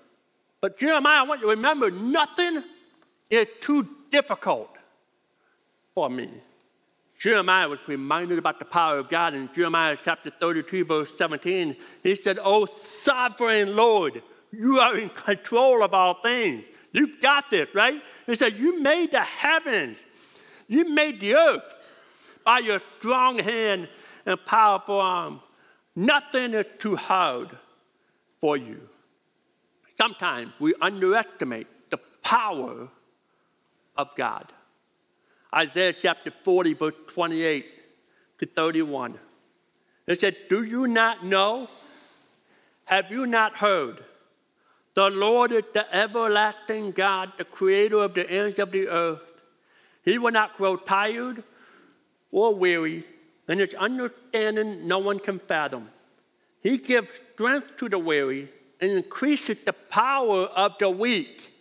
But 0.61 0.79
Jeremiah, 0.79 1.19
I 1.19 1.23
want 1.25 1.41
you 1.41 1.49
to 1.49 1.57
remember 1.57 1.91
nothing 1.91 2.63
is 3.29 3.49
too 3.61 3.89
difficult 4.09 4.72
for 5.95 6.11
me. 6.11 6.29
Jeremiah 7.19 7.69
was 7.69 7.87
reminded 7.87 8.39
about 8.39 8.59
the 8.59 8.65
power 8.65 8.99
of 8.99 9.09
God 9.09 9.35
in 9.35 9.49
Jeremiah 9.55 9.97
chapter 10.03 10.31
32, 10.31 10.85
verse 10.85 11.17
17. 11.17 11.77
He 12.03 12.15
said, 12.17 12.39
Oh, 12.43 12.67
sovereign 12.67 13.77
Lord, 13.77 14.23
you 14.51 14.79
are 14.79 14.99
in 14.99 15.09
control 15.11 15.85
of 15.85 15.95
all 15.95 16.15
things. 16.15 16.65
You've 16.93 17.21
got 17.21 17.49
this, 17.49 17.69
right? 17.75 18.03
He 18.27 18.35
said, 18.35 18.59
You 18.59 18.81
made 18.81 19.13
the 19.13 19.21
heavens 19.21 19.99
you 20.73 20.89
made 20.89 21.21
the 21.21 21.35
earth 21.35 21.77
by 22.45 22.61
your 22.61 22.81
strong 22.99 23.39
hand 23.39 23.89
and 24.25 24.45
powerful 24.47 24.99
arm. 24.99 25.41
Nothing 25.95 26.55
is 26.55 26.65
too 26.79 26.97
hard 26.97 27.51
for 28.39 28.57
you. 28.57 28.89
Sometimes 29.99 30.53
we 30.59 30.75
underestimate 30.81 31.67
the 31.91 31.99
power 32.23 32.89
of 33.99 34.17
God. 34.17 34.51
Isaiah 35.55 35.93
chapter 35.93 36.33
40, 36.45 36.75
verse 36.75 36.95
28 37.09 37.67
to 38.39 38.47
31. 38.47 39.19
It 40.07 40.21
said, 40.21 40.37
Do 40.49 40.65
you 40.65 40.87
not 40.87 41.25
know? 41.25 41.69
Have 42.87 43.11
you 43.11 43.27
not 43.27 43.57
heard? 43.57 44.03
The 44.95 45.09
Lord 45.09 45.53
is 45.53 45.65
the 45.73 45.95
everlasting 45.95 46.93
God, 46.93 47.33
the 47.39 47.45
creator 47.45 48.03
of 48.03 48.15
the 48.15 48.29
ends 48.31 48.59
of 48.59 48.73
the 48.73 48.89
earth. 48.89 49.43
He 50.05 50.19
will 50.19 50.33
not 50.33 50.57
grow 50.57 50.77
tired 50.77 51.43
or 52.31 52.55
weary, 52.55 53.05
and 53.49 53.61
his 53.61 53.75
understanding 53.75 54.87
no 54.87 54.99
one 54.99 55.19
can 55.19 55.39
fathom. 55.39 55.89
He 56.63 56.79
gives 56.79 57.09
strength 57.35 57.77
to 57.79 57.89
the 57.89 57.99
weary 57.99 58.49
and 58.81 58.91
increases 58.91 59.59
the 59.61 59.73
power 59.73 60.45
of 60.45 60.77
the 60.79 60.91
weak. 60.91 61.53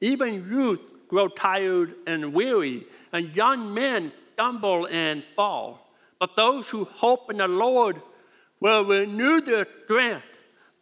Even 0.00 0.48
youth 0.48 0.80
grow 1.08 1.28
tired 1.28 1.94
and 2.06 2.32
weary, 2.32 2.86
and 3.14 3.34
young 3.34 3.72
men 3.72 4.12
stumble 4.32 4.88
and 4.90 5.22
fall. 5.36 5.88
But 6.18 6.34
those 6.34 6.68
who 6.68 6.84
hope 6.84 7.30
in 7.30 7.36
the 7.36 7.46
Lord 7.46 8.02
will 8.60 8.84
renew 8.84 9.40
their 9.40 9.66
strength. 9.84 10.26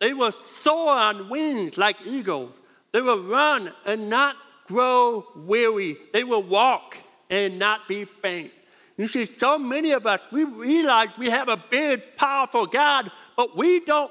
They 0.01 0.15
will 0.15 0.33
soar 0.33 0.97
on 0.97 1.29
wings 1.29 1.77
like 1.77 2.05
eagles. 2.07 2.55
They 2.93 3.03
will 3.03 3.23
run 3.23 3.73
and 3.85 4.09
not 4.09 4.37
grow 4.67 5.27
weary. 5.37 5.99
They 6.15 6.25
will 6.25 6.43
walk 6.43 6.97
and 7.29 7.59
not 7.59 7.87
be 7.87 8.07
faint. 8.07 8.51
You 8.97 9.09
see, 9.09 9.27
so 9.27 9.59
many 9.59 9.93
of 9.93 10.07
us, 10.07 10.21
we 10.31 10.45
realize 10.45 11.09
we 11.19 11.29
have 11.29 11.49
a 11.49 11.63
big, 11.71 12.17
powerful 12.17 12.67
God, 12.67 13.11
but 13.37 13.57
we 13.57 13.81
don't, 13.81 14.11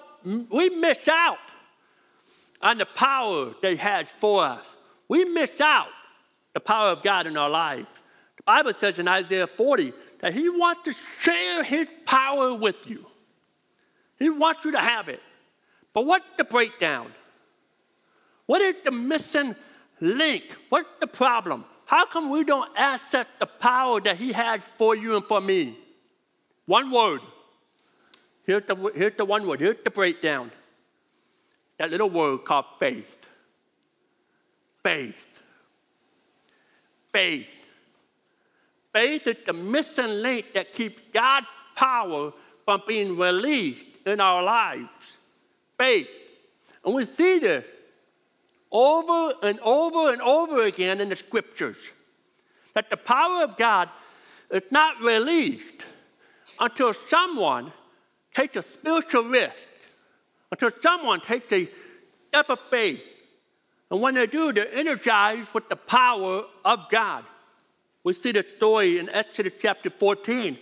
we 0.49 0.69
miss 0.69 1.07
out 1.07 1.37
on 2.61 2.77
the 2.77 2.85
power 2.85 3.53
that 3.61 3.71
He 3.71 3.77
has 3.77 4.11
for 4.19 4.43
us. 4.43 4.65
We 5.07 5.25
miss 5.25 5.59
out 5.59 5.87
the 6.53 6.59
power 6.59 6.89
of 6.89 7.01
God 7.01 7.25
in 7.25 7.35
our 7.35 7.49
lives. 7.49 7.87
Bible 8.51 8.73
says 8.73 8.99
in 8.99 9.07
Isaiah 9.07 9.47
40 9.47 9.93
that 10.19 10.33
He 10.33 10.49
wants 10.49 10.81
to 10.83 10.93
share 11.21 11.63
His 11.63 11.87
power 12.05 12.53
with 12.53 12.85
you. 12.85 13.05
He 14.19 14.29
wants 14.29 14.65
you 14.65 14.73
to 14.73 14.79
have 14.79 15.07
it. 15.07 15.21
But 15.93 16.05
what's 16.05 16.25
the 16.35 16.43
breakdown? 16.43 17.13
What 18.47 18.61
is 18.61 18.75
the 18.83 18.91
missing 18.91 19.55
link? 20.01 20.43
What's 20.67 20.89
the 20.99 21.07
problem? 21.07 21.63
How 21.85 22.05
come 22.05 22.29
we 22.29 22.43
don't 22.43 22.69
access 22.75 23.25
the 23.39 23.45
power 23.45 24.01
that 24.01 24.17
He 24.17 24.33
has 24.33 24.59
for 24.75 24.97
you 24.97 25.15
and 25.15 25.23
for 25.23 25.39
me? 25.39 25.77
One 26.65 26.91
word. 26.91 27.21
Here's 28.45 28.65
the, 28.67 28.75
here's 28.93 29.15
the 29.15 29.23
one 29.23 29.47
word. 29.47 29.61
Here's 29.61 29.81
the 29.81 29.91
breakdown. 29.91 30.51
That 31.77 31.89
little 31.89 32.09
word 32.09 32.39
called 32.43 32.65
faith. 32.81 33.29
Faith. 34.83 35.41
Faith. 37.13 37.60
Faith 38.93 39.27
is 39.27 39.37
the 39.45 39.53
missing 39.53 40.21
link 40.21 40.53
that 40.53 40.73
keeps 40.73 41.01
God's 41.13 41.47
power 41.75 42.33
from 42.65 42.81
being 42.87 43.17
released 43.17 43.87
in 44.05 44.19
our 44.19 44.43
lives 44.43 45.17
faith. 45.81 46.07
And 46.85 46.93
we 46.93 47.05
see 47.05 47.39
this 47.39 47.65
over 48.71 49.33
and 49.41 49.59
over 49.61 50.13
and 50.13 50.21
over 50.21 50.63
again 50.65 51.01
in 51.01 51.09
the 51.09 51.15
scriptures 51.15 51.79
that 52.75 52.91
the 52.91 52.97
power 52.97 53.43
of 53.43 53.57
God 53.57 53.89
is 54.51 54.71
not 54.71 55.01
released 55.01 55.81
until 56.59 56.93
someone 56.93 57.73
takes 58.33 58.55
a 58.57 58.61
spiritual 58.61 59.23
risk, 59.23 59.67
until 60.51 60.69
someone 60.79 61.19
takes 61.19 61.51
a 61.51 61.67
step 62.27 62.49
of 62.49 62.59
faith. 62.69 63.01
And 63.89 63.99
when 64.01 64.13
they 64.13 64.27
do, 64.27 64.53
they're 64.53 64.71
energized 64.71 65.51
with 65.51 65.67
the 65.67 65.75
power 65.75 66.43
of 66.63 66.89
God. 66.89 67.25
We 68.03 68.13
see 68.13 68.31
the 68.31 68.45
story 68.57 68.97
in 68.97 69.09
Exodus 69.09 69.53
chapter 69.61 69.89
14. 69.89 70.57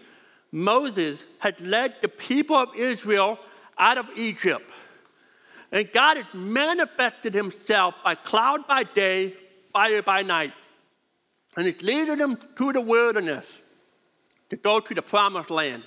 Moses 0.51 1.23
had 1.39 1.61
led 1.61 1.95
the 2.01 2.09
people 2.09 2.55
of 2.55 2.75
Israel 2.75 3.39
out 3.77 3.97
of 3.97 4.09
Egypt. 4.15 4.69
And 5.71 5.91
God 5.93 6.17
had 6.17 6.33
manifested 6.33 7.33
himself 7.33 7.95
by 8.03 8.15
cloud 8.15 8.67
by 8.67 8.83
day, 8.83 9.33
fire 9.71 10.01
by 10.01 10.23
night. 10.23 10.53
And 11.55 11.65
he's 11.65 11.81
led 11.81 12.17
them 12.17 12.35
through 12.35 12.73
the 12.73 12.81
wilderness 12.81 13.61
to 14.49 14.55
go 14.55 14.79
to 14.79 14.93
the 14.93 15.01
promised 15.01 15.49
land. 15.49 15.83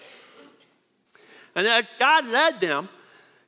And 1.55 1.67
as 1.67 1.85
God 1.99 2.27
led 2.29 2.61
them, 2.61 2.89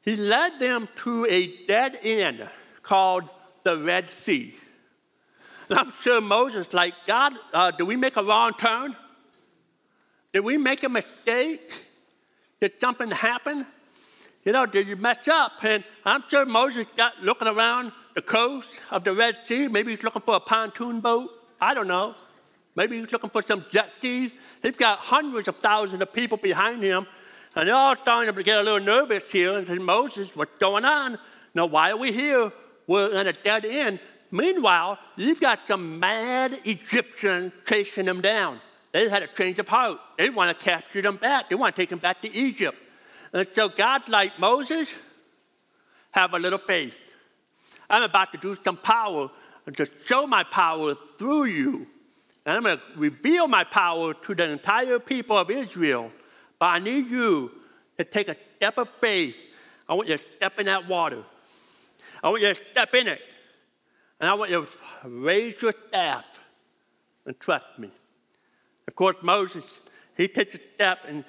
he 0.02 0.16
led 0.16 0.58
them 0.58 0.88
to 0.96 1.26
a 1.30 1.46
dead 1.66 1.98
end 2.02 2.46
called 2.82 3.30
the 3.62 3.78
Red 3.78 4.10
Sea. 4.10 4.54
And 5.68 5.78
I'm 5.78 5.92
sure 6.02 6.20
Moses, 6.20 6.72
like, 6.72 6.94
God, 7.06 7.32
uh, 7.52 7.70
did 7.70 7.84
we 7.84 7.96
make 7.96 8.16
a 8.16 8.22
wrong 8.22 8.52
turn? 8.52 8.96
Did 10.32 10.40
we 10.40 10.56
make 10.56 10.82
a 10.82 10.88
mistake? 10.88 11.72
Did 12.60 12.72
something 12.80 13.10
happen? 13.10 13.66
you 14.44 14.52
know, 14.52 14.66
did 14.66 14.86
you 14.86 14.96
mess 14.96 15.26
up? 15.26 15.52
And 15.62 15.82
I'm 16.04 16.22
sure 16.28 16.44
Moses 16.44 16.86
got 16.96 17.22
looking 17.22 17.48
around 17.48 17.92
the 18.14 18.22
coast 18.22 18.68
of 18.90 19.02
the 19.02 19.14
Red 19.14 19.38
Sea. 19.44 19.68
Maybe 19.68 19.92
he's 19.92 20.02
looking 20.02 20.22
for 20.22 20.36
a 20.36 20.40
pontoon 20.40 21.00
boat. 21.00 21.30
I 21.60 21.72
don't 21.72 21.88
know. 21.88 22.14
Maybe 22.76 22.98
he's 22.98 23.10
looking 23.10 23.30
for 23.30 23.42
some 23.42 23.64
jet 23.72 23.92
skis. 23.94 24.32
He's 24.62 24.76
got 24.76 24.98
hundreds 24.98 25.48
of 25.48 25.56
thousands 25.56 26.02
of 26.02 26.12
people 26.12 26.36
behind 26.36 26.82
him, 26.82 27.06
and 27.56 27.68
they're 27.68 27.74
all 27.74 27.96
starting 27.96 28.34
to 28.34 28.42
get 28.42 28.60
a 28.60 28.62
little 28.62 28.84
nervous 28.84 29.30
here 29.30 29.56
and 29.56 29.66
say, 29.66 29.78
Moses, 29.78 30.34
what's 30.36 30.58
going 30.58 30.84
on? 30.84 31.18
Now, 31.54 31.66
why 31.66 31.90
are 31.90 31.96
we 31.96 32.12
here? 32.12 32.52
We're 32.86 33.18
in 33.18 33.26
a 33.26 33.32
dead 33.32 33.64
end. 33.64 34.00
Meanwhile, 34.34 34.98
you've 35.14 35.40
got 35.40 35.60
some 35.68 36.00
mad 36.00 36.58
Egyptians 36.64 37.52
chasing 37.64 38.06
them 38.06 38.20
down. 38.20 38.60
They 38.90 39.08
had 39.08 39.22
a 39.22 39.28
change 39.28 39.60
of 39.60 39.68
heart. 39.68 39.96
They 40.18 40.28
want 40.28 40.58
to 40.58 40.64
capture 40.64 41.00
them 41.00 41.14
back. 41.18 41.48
They 41.48 41.54
want 41.54 41.76
to 41.76 41.80
take 41.80 41.90
them 41.90 42.00
back 42.00 42.20
to 42.22 42.34
Egypt. 42.34 42.76
And 43.32 43.46
so 43.54 43.68
God, 43.68 44.08
like 44.08 44.36
Moses, 44.40 44.92
have 46.10 46.34
a 46.34 46.40
little 46.40 46.58
faith. 46.58 47.12
I'm 47.88 48.02
about 48.02 48.32
to 48.32 48.38
do 48.38 48.56
some 48.64 48.76
power 48.76 49.30
and 49.66 49.76
to 49.76 49.86
show 50.04 50.26
my 50.26 50.42
power 50.42 50.96
through 51.16 51.44
you. 51.44 51.86
And 52.44 52.56
I'm 52.56 52.64
going 52.64 52.78
to 52.78 52.82
reveal 52.96 53.46
my 53.46 53.62
power 53.62 54.14
to 54.14 54.34
the 54.34 54.50
entire 54.50 54.98
people 54.98 55.38
of 55.38 55.48
Israel. 55.48 56.10
But 56.58 56.66
I 56.66 56.78
need 56.80 57.06
you 57.06 57.52
to 57.98 58.04
take 58.04 58.26
a 58.26 58.36
step 58.56 58.78
of 58.78 58.88
faith. 59.00 59.36
I 59.88 59.94
want 59.94 60.08
you 60.08 60.16
to 60.16 60.24
step 60.38 60.58
in 60.58 60.66
that 60.66 60.88
water. 60.88 61.22
I 62.20 62.30
want 62.30 62.42
you 62.42 62.52
to 62.52 62.60
step 62.72 62.92
in 62.94 63.06
it. 63.06 63.20
And 64.20 64.30
I 64.30 64.34
want 64.34 64.50
you 64.50 64.64
to 64.64 65.08
raise 65.08 65.60
your 65.60 65.74
staff 65.88 66.40
and 67.26 67.38
trust 67.38 67.66
me. 67.78 67.90
Of 68.86 68.94
course, 68.94 69.16
Moses, 69.22 69.80
he 70.16 70.28
takes 70.28 70.54
a 70.54 70.60
step 70.74 71.00
in, 71.08 71.24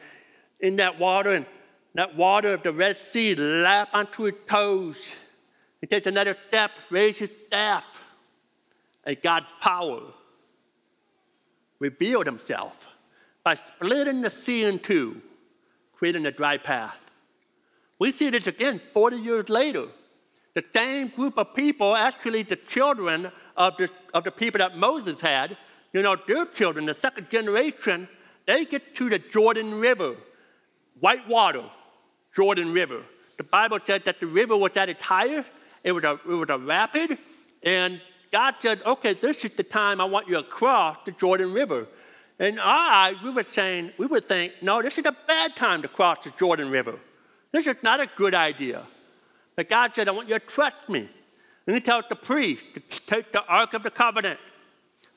in 0.59 0.75
that 0.77 0.99
water 0.99 1.31
and 1.33 1.45
that 1.93 2.15
water 2.15 2.53
of 2.53 2.63
the 2.63 2.71
Red 2.71 2.97
Sea 2.97 3.35
lap 3.35 3.89
onto 3.93 4.23
his 4.23 4.35
toes. 4.47 5.15
He 5.81 5.87
takes 5.87 6.07
another 6.07 6.37
step, 6.47 6.71
raises 6.89 7.29
his 7.29 7.31
staff, 7.47 8.03
and 9.05 9.21
God's 9.21 9.45
power 9.61 10.01
revealed 11.79 12.25
himself 12.25 12.87
by 13.43 13.55
splitting 13.55 14.21
the 14.21 14.29
sea 14.29 14.63
in 14.63 14.79
two, 14.79 15.21
creating 15.93 16.25
a 16.25 16.31
dry 16.31 16.57
path. 16.57 17.11
We 17.99 18.11
see 18.11 18.29
this 18.29 18.47
again 18.47 18.81
40 18.93 19.17
years 19.17 19.49
later. 19.49 19.85
The 20.55 20.63
same 20.73 21.09
group 21.09 21.37
of 21.37 21.53
people, 21.53 21.95
actually 21.95 22.43
the 22.43 22.55
children 22.55 23.29
of 23.55 23.77
the, 23.77 23.89
of 24.13 24.23
the 24.23 24.31
people 24.31 24.59
that 24.59 24.77
Moses 24.77 25.21
had, 25.21 25.57
you 25.93 26.01
know, 26.01 26.15
their 26.27 26.45
children, 26.45 26.85
the 26.85 26.93
second 26.93 27.29
generation, 27.29 28.07
they 28.45 28.65
get 28.65 28.95
to 28.95 29.09
the 29.09 29.19
Jordan 29.19 29.79
River, 29.79 30.15
white 30.99 31.27
water, 31.27 31.63
Jordan 32.33 32.73
River. 32.73 33.03
The 33.37 33.43
Bible 33.43 33.79
said 33.83 34.05
that 34.05 34.19
the 34.19 34.27
river 34.27 34.55
was 34.55 34.75
at 34.77 34.89
its 34.89 35.03
highest, 35.03 35.51
it 35.83 35.91
was 35.91 36.03
a, 36.03 36.13
it 36.13 36.33
was 36.33 36.49
a 36.49 36.57
rapid, 36.57 37.17
and 37.63 38.01
God 38.31 38.55
said, 38.59 38.81
okay, 38.85 39.13
this 39.13 39.43
is 39.43 39.51
the 39.51 39.63
time 39.63 39.99
I 39.99 40.05
want 40.05 40.27
you 40.27 40.35
to 40.35 40.43
cross 40.43 40.97
the 41.05 41.11
Jordan 41.11 41.53
River. 41.53 41.87
And 42.39 42.59
eyes, 42.61 43.15
we 43.23 43.29
were 43.29 43.43
saying, 43.43 43.91
we 43.97 44.05
would 44.05 44.25
think, 44.25 44.53
no, 44.61 44.81
this 44.81 44.97
is 44.97 45.05
a 45.05 45.15
bad 45.27 45.55
time 45.55 45.81
to 45.81 45.87
cross 45.87 46.23
the 46.23 46.31
Jordan 46.31 46.69
River. 46.69 46.99
This 47.51 47.67
is 47.67 47.77
not 47.81 47.99
a 47.99 48.07
good 48.15 48.35
idea. 48.35 48.83
But 49.55 49.69
God 49.69 49.95
said, 49.95 50.07
I 50.07 50.11
want 50.11 50.27
you 50.27 50.37
to 50.37 50.45
trust 50.45 50.89
me. 50.89 51.07
And 51.67 51.75
he 51.75 51.81
tells 51.81 52.05
the 52.09 52.15
priest 52.15 52.63
to 52.73 52.79
take 52.79 53.31
the 53.31 53.43
Ark 53.45 53.73
of 53.73 53.83
the 53.83 53.89
Covenant. 53.89 54.39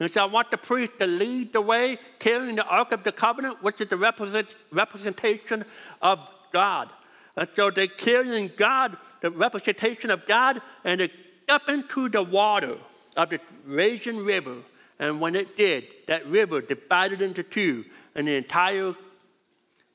And 0.01 0.11
so 0.11 0.22
I 0.22 0.27
want 0.27 0.51
the 0.51 0.59
priest 0.59 0.92
to 1.01 1.07
lead 1.07 1.53
the 1.53 1.61
way, 1.61 1.98
carrying 2.18 2.57
the 2.57 2.64
Ark 2.64 2.92
of 2.92 3.03
the 3.03 3.12
Covenant, 3.12 3.62
which 3.62 3.81
is 3.81 3.88
the 3.88 3.96
represent, 3.96 4.55
representation 4.70 5.64
of 6.01 6.31
God. 6.53 6.92
And 7.37 7.48
so 7.55 7.70
they 7.70 7.88
carrying 7.88 8.51
God, 8.57 8.96
the 9.20 9.31
representation 9.31 10.11
of 10.11 10.27
God, 10.27 10.61
and 10.85 11.01
they 11.01 11.11
step 11.42 11.68
into 11.68 12.09
the 12.09 12.22
water 12.22 12.77
of 13.16 13.31
the 13.31 13.40
raging 13.66 14.24
river. 14.24 14.57
And 15.01 15.20
when 15.20 15.35
it 15.35 15.57
did, 15.57 15.85
that 16.07 16.27
river 16.27 16.61
divided 16.61 17.20
into 17.20 17.42
two, 17.42 17.85
and 18.14 18.27
the 18.27 18.37
entire 18.37 18.94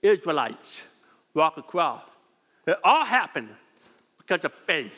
Israelites 0.02 0.84
walk 1.34 1.58
across. 1.58 2.02
It 2.68 2.78
all 2.84 3.06
happened 3.06 3.50
because 4.26 4.46
of 4.46 4.54
faith. 4.66 4.94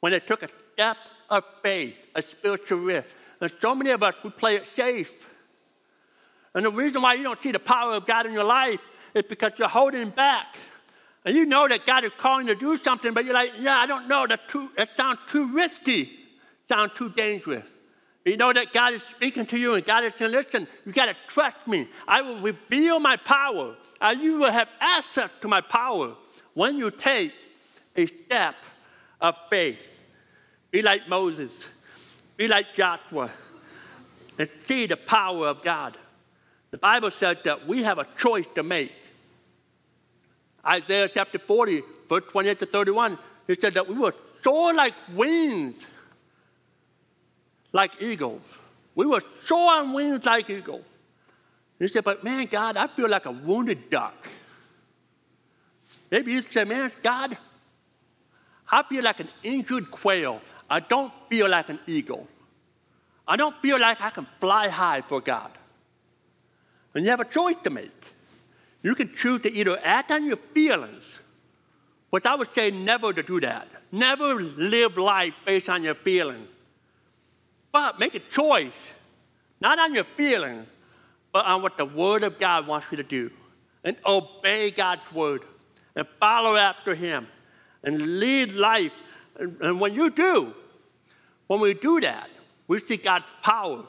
When 0.00 0.12
they 0.12 0.20
took 0.20 0.42
a 0.42 0.48
step 0.74 0.96
of 1.30 1.44
faith, 1.62 1.94
a 2.14 2.22
spiritual 2.22 2.78
risk. 2.78 3.08
And 3.40 3.52
so 3.60 3.74
many 3.74 3.90
of 3.90 4.02
us, 4.02 4.14
we 4.22 4.30
play 4.30 4.56
it 4.56 4.66
safe. 4.66 5.28
And 6.54 6.64
the 6.64 6.70
reason 6.70 7.02
why 7.02 7.14
you 7.14 7.22
don't 7.22 7.40
see 7.40 7.52
the 7.52 7.58
power 7.58 7.94
of 7.94 8.06
God 8.06 8.26
in 8.26 8.32
your 8.32 8.44
life 8.44 8.80
is 9.14 9.24
because 9.28 9.52
you're 9.58 9.68
holding 9.68 10.10
back. 10.10 10.56
And 11.24 11.36
you 11.36 11.46
know 11.46 11.68
that 11.68 11.84
God 11.84 12.04
is 12.04 12.10
calling 12.16 12.48
you 12.48 12.54
to 12.54 12.60
do 12.60 12.76
something, 12.76 13.12
but 13.12 13.24
you're 13.24 13.34
like, 13.34 13.52
yeah, 13.58 13.76
I 13.76 13.86
don't 13.86 14.08
know. 14.08 14.26
That, 14.26 14.48
too, 14.48 14.70
that 14.76 14.96
sounds 14.96 15.18
too 15.26 15.52
risky, 15.52 16.10
sounds 16.68 16.92
too 16.94 17.10
dangerous. 17.10 17.68
You 18.24 18.36
know 18.36 18.52
that 18.52 18.72
God 18.72 18.92
is 18.92 19.02
speaking 19.02 19.46
to 19.46 19.58
you 19.58 19.74
and 19.74 19.84
God 19.84 20.04
is 20.04 20.12
saying, 20.16 20.32
listen, 20.32 20.66
you 20.84 20.92
got 20.92 21.06
to 21.06 21.16
trust 21.28 21.66
me. 21.66 21.88
I 22.06 22.20
will 22.20 22.40
reveal 22.40 23.00
my 23.00 23.16
power. 23.16 23.74
And 24.00 24.20
you 24.20 24.38
will 24.38 24.52
have 24.52 24.68
access 24.80 25.30
to 25.40 25.48
my 25.48 25.60
power 25.60 26.14
when 26.54 26.76
you 26.76 26.90
take 26.90 27.32
a 27.98 28.06
step 28.06 28.54
of 29.20 29.36
faith. 29.50 29.78
Be 30.70 30.82
like 30.82 31.08
Moses. 31.08 31.68
Be 32.36 32.46
like 32.48 32.74
Joshua. 32.74 33.30
And 34.38 34.48
see 34.66 34.86
the 34.86 34.96
power 34.96 35.48
of 35.48 35.62
God. 35.62 35.96
The 36.70 36.78
Bible 36.78 37.10
says 37.10 37.38
that 37.44 37.66
we 37.66 37.82
have 37.82 37.98
a 37.98 38.06
choice 38.16 38.46
to 38.54 38.62
make. 38.62 38.92
Isaiah 40.64 41.08
chapter 41.08 41.38
40, 41.38 41.82
verse 42.08 42.24
28 42.30 42.60
to 42.60 42.66
31, 42.66 43.18
it 43.48 43.60
said 43.60 43.74
that 43.74 43.88
we 43.88 43.94
will 43.94 44.12
soar 44.42 44.74
like 44.74 44.94
wings 45.14 45.86
like 47.72 48.00
eagles. 48.00 48.58
We 48.94 49.06
were 49.06 49.22
soaring 49.44 49.92
wings 49.92 50.24
like 50.26 50.50
eagles. 50.50 50.84
He 51.78 51.88
said, 51.88 52.04
but 52.04 52.22
man, 52.22 52.46
God, 52.46 52.76
I 52.76 52.86
feel 52.88 53.08
like 53.08 53.26
a 53.26 53.30
wounded 53.30 53.88
duck. 53.88 54.28
Maybe 56.10 56.32
you 56.32 56.42
say, 56.42 56.64
man, 56.64 56.90
God, 57.02 57.36
I 58.70 58.82
feel 58.82 59.02
like 59.02 59.20
an 59.20 59.28
injured 59.42 59.90
quail. 59.90 60.40
I 60.68 60.80
don't 60.80 61.12
feel 61.28 61.48
like 61.48 61.68
an 61.68 61.78
eagle. 61.86 62.26
I 63.26 63.36
don't 63.36 63.56
feel 63.60 63.80
like 63.80 64.00
I 64.00 64.10
can 64.10 64.26
fly 64.40 64.68
high 64.68 65.00
for 65.02 65.20
God. 65.20 65.52
And 66.94 67.04
you 67.04 67.10
have 67.10 67.20
a 67.20 67.24
choice 67.24 67.56
to 67.64 67.70
make. 67.70 68.14
You 68.82 68.94
can 68.94 69.14
choose 69.14 69.42
to 69.42 69.52
either 69.52 69.78
act 69.82 70.10
on 70.10 70.24
your 70.24 70.36
feelings, 70.36 71.20
but 72.10 72.24
I 72.26 72.34
would 72.34 72.54
say 72.54 72.70
never 72.70 73.12
to 73.12 73.22
do 73.22 73.40
that. 73.40 73.68
Never 73.90 74.40
live 74.40 74.96
life 74.96 75.34
based 75.44 75.68
on 75.68 75.82
your 75.82 75.94
feelings. 75.94 76.48
But 77.72 77.98
make 77.98 78.14
a 78.14 78.20
choice, 78.20 78.92
not 79.60 79.78
on 79.78 79.94
your 79.94 80.04
feelings, 80.04 80.66
but 81.32 81.44
on 81.44 81.62
what 81.62 81.76
the 81.76 81.84
Word 81.84 82.22
of 82.22 82.38
God 82.38 82.66
wants 82.66 82.86
you 82.90 82.96
to 82.96 83.02
do. 83.02 83.30
And 83.84 83.96
obey 84.06 84.70
God's 84.70 85.12
Word 85.12 85.42
and 85.94 86.06
follow 86.18 86.56
after 86.56 86.94
Him 86.94 87.26
and 87.82 88.18
lead 88.18 88.52
life. 88.54 88.92
And, 89.38 89.60
and 89.60 89.80
when 89.80 89.94
you 89.94 90.10
do, 90.10 90.54
when 91.46 91.60
we 91.60 91.74
do 91.74 92.00
that, 92.00 92.30
we 92.66 92.78
see 92.78 92.96
God's 92.96 93.24
power. 93.42 93.84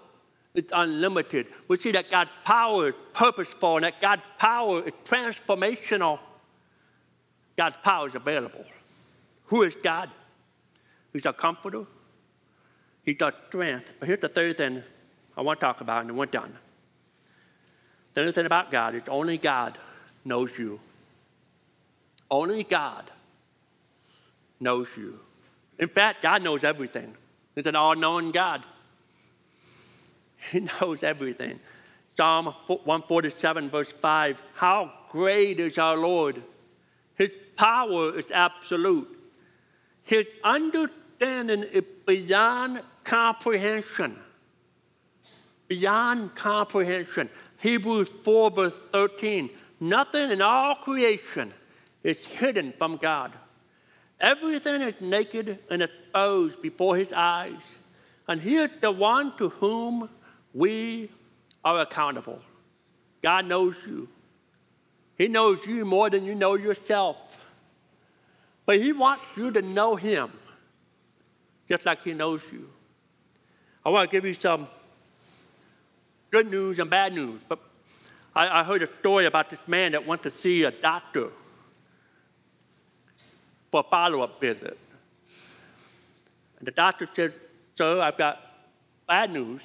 It's 0.56 0.72
unlimited. 0.76 1.48
We 1.68 1.78
see 1.78 1.92
that 1.92 2.10
God's 2.10 2.32
power 2.44 2.90
is 2.90 2.96
purposeful 3.14 3.78
and 3.78 3.86
that 3.86 4.02
God's 4.02 4.24
power 4.38 4.84
is 4.84 4.94
transformational. 5.06 6.20
God's 7.56 7.78
power 7.84 8.08
is 8.08 8.16
available. 8.16 8.66
Who 9.48 9.64
is 9.64 9.76
God? 9.76 10.10
He's 11.12 11.26
a 11.26 11.34
comforter, 11.34 11.86
He's 13.04 13.18
does 13.18 13.34
strength. 13.48 13.92
But 14.00 14.08
here's 14.08 14.20
the 14.20 14.30
third 14.30 14.58
thing 14.58 14.84
I 15.36 15.42
want 15.42 15.60
to 15.60 15.66
talk 15.66 15.82
about, 15.82 16.02
and 16.02 16.10
then 16.10 16.18
we're 16.18 16.26
done. 16.26 16.56
The 18.14 18.22
other 18.22 18.32
thing 18.32 18.46
about 18.46 18.72
God 18.72 18.96
is 18.96 19.04
only 19.08 19.38
God 19.38 19.78
knows 20.26 20.58
you. 20.58 20.80
Only 22.30 22.64
God 22.64 23.10
knows 24.60 24.90
you. 24.98 25.20
In 25.78 25.88
fact, 25.88 26.22
God 26.22 26.44
knows 26.44 26.64
everything. 26.64 27.16
He's 27.56 27.68
an 27.68 27.76
all 27.76 27.96
knowing 27.96 28.32
God. 28.32 28.64
He 30.52 30.60
knows 30.82 31.04
everything. 31.04 31.60
Psalm 32.16 32.48
147, 32.48 33.70
verse 33.70 33.92
5 33.92 34.42
How 34.56 34.92
great 35.10 35.60
is 35.60 35.78
our 35.78 35.98
Lord! 35.98 36.42
His 37.16 37.32
power 37.56 38.18
is 38.18 38.32
absolute. 38.32 39.08
His 40.04 40.28
understanding 40.44 41.64
is 41.64 41.84
beyond 42.06 42.82
comprehension. 43.04 44.18
Beyond 45.68 46.36
comprehension. 46.36 47.30
Hebrews 47.60 48.10
4, 48.10 48.52
verse 48.52 48.80
13. 48.92 49.50
Nothing 49.80 50.32
in 50.32 50.42
all 50.42 50.76
creation 50.76 51.54
is 52.04 52.26
hidden 52.26 52.74
from 52.78 52.98
God. 52.98 53.34
Everything 54.20 54.82
is 54.82 55.00
naked 55.00 55.60
and 55.70 55.82
exposed 55.82 56.62
before 56.62 56.98
his 56.98 57.14
eyes. 57.14 57.62
And 58.28 58.42
he 58.42 58.58
is 58.58 58.70
the 58.82 58.92
one 58.92 59.36
to 59.38 59.50
whom 59.50 60.10
we 60.54 61.10
are 61.64 61.80
accountable. 61.80 62.40
God 63.22 63.46
knows 63.46 63.76
you. 63.86 64.08
He 65.18 65.28
knows 65.28 65.66
you 65.66 65.86
more 65.86 66.10
than 66.10 66.26
you 66.26 66.36
know 66.36 66.56
yourself. 66.56 67.40
But 68.66 68.78
he 68.78 68.94
wants 68.94 69.24
you 69.36 69.52
to 69.52 69.62
know 69.62 69.96
him 69.96 70.32
just 71.70 71.86
like 71.86 72.02
he 72.04 72.14
knows 72.14 72.42
you. 72.52 72.68
I 73.86 73.90
want 73.90 74.10
to 74.10 74.16
give 74.16 74.26
you 74.26 74.34
some 74.34 74.68
good 76.32 76.50
news 76.50 76.80
and 76.80 76.90
bad 76.90 77.14
news. 77.14 77.40
But 77.48 77.60
I, 78.36 78.62
I 78.62 78.64
heard 78.64 78.82
a 78.84 78.90
story 79.00 79.26
about 79.26 79.52
this 79.52 79.60
man 79.68 79.92
that 79.92 80.06
went 80.06 80.24
to 80.24 80.30
see 80.32 80.64
a 80.64 80.72
doctor 80.72 81.30
for 83.72 83.82
a 83.82 83.84
follow 83.84 84.22
up 84.22 84.40
visit. 84.40 84.78
And 86.58 86.68
the 86.68 86.72
doctor 86.72 87.08
said, 87.14 87.34
Sir, 87.76 88.02
I've 88.02 88.18
got 88.18 88.42
bad 89.08 89.32
news 89.32 89.64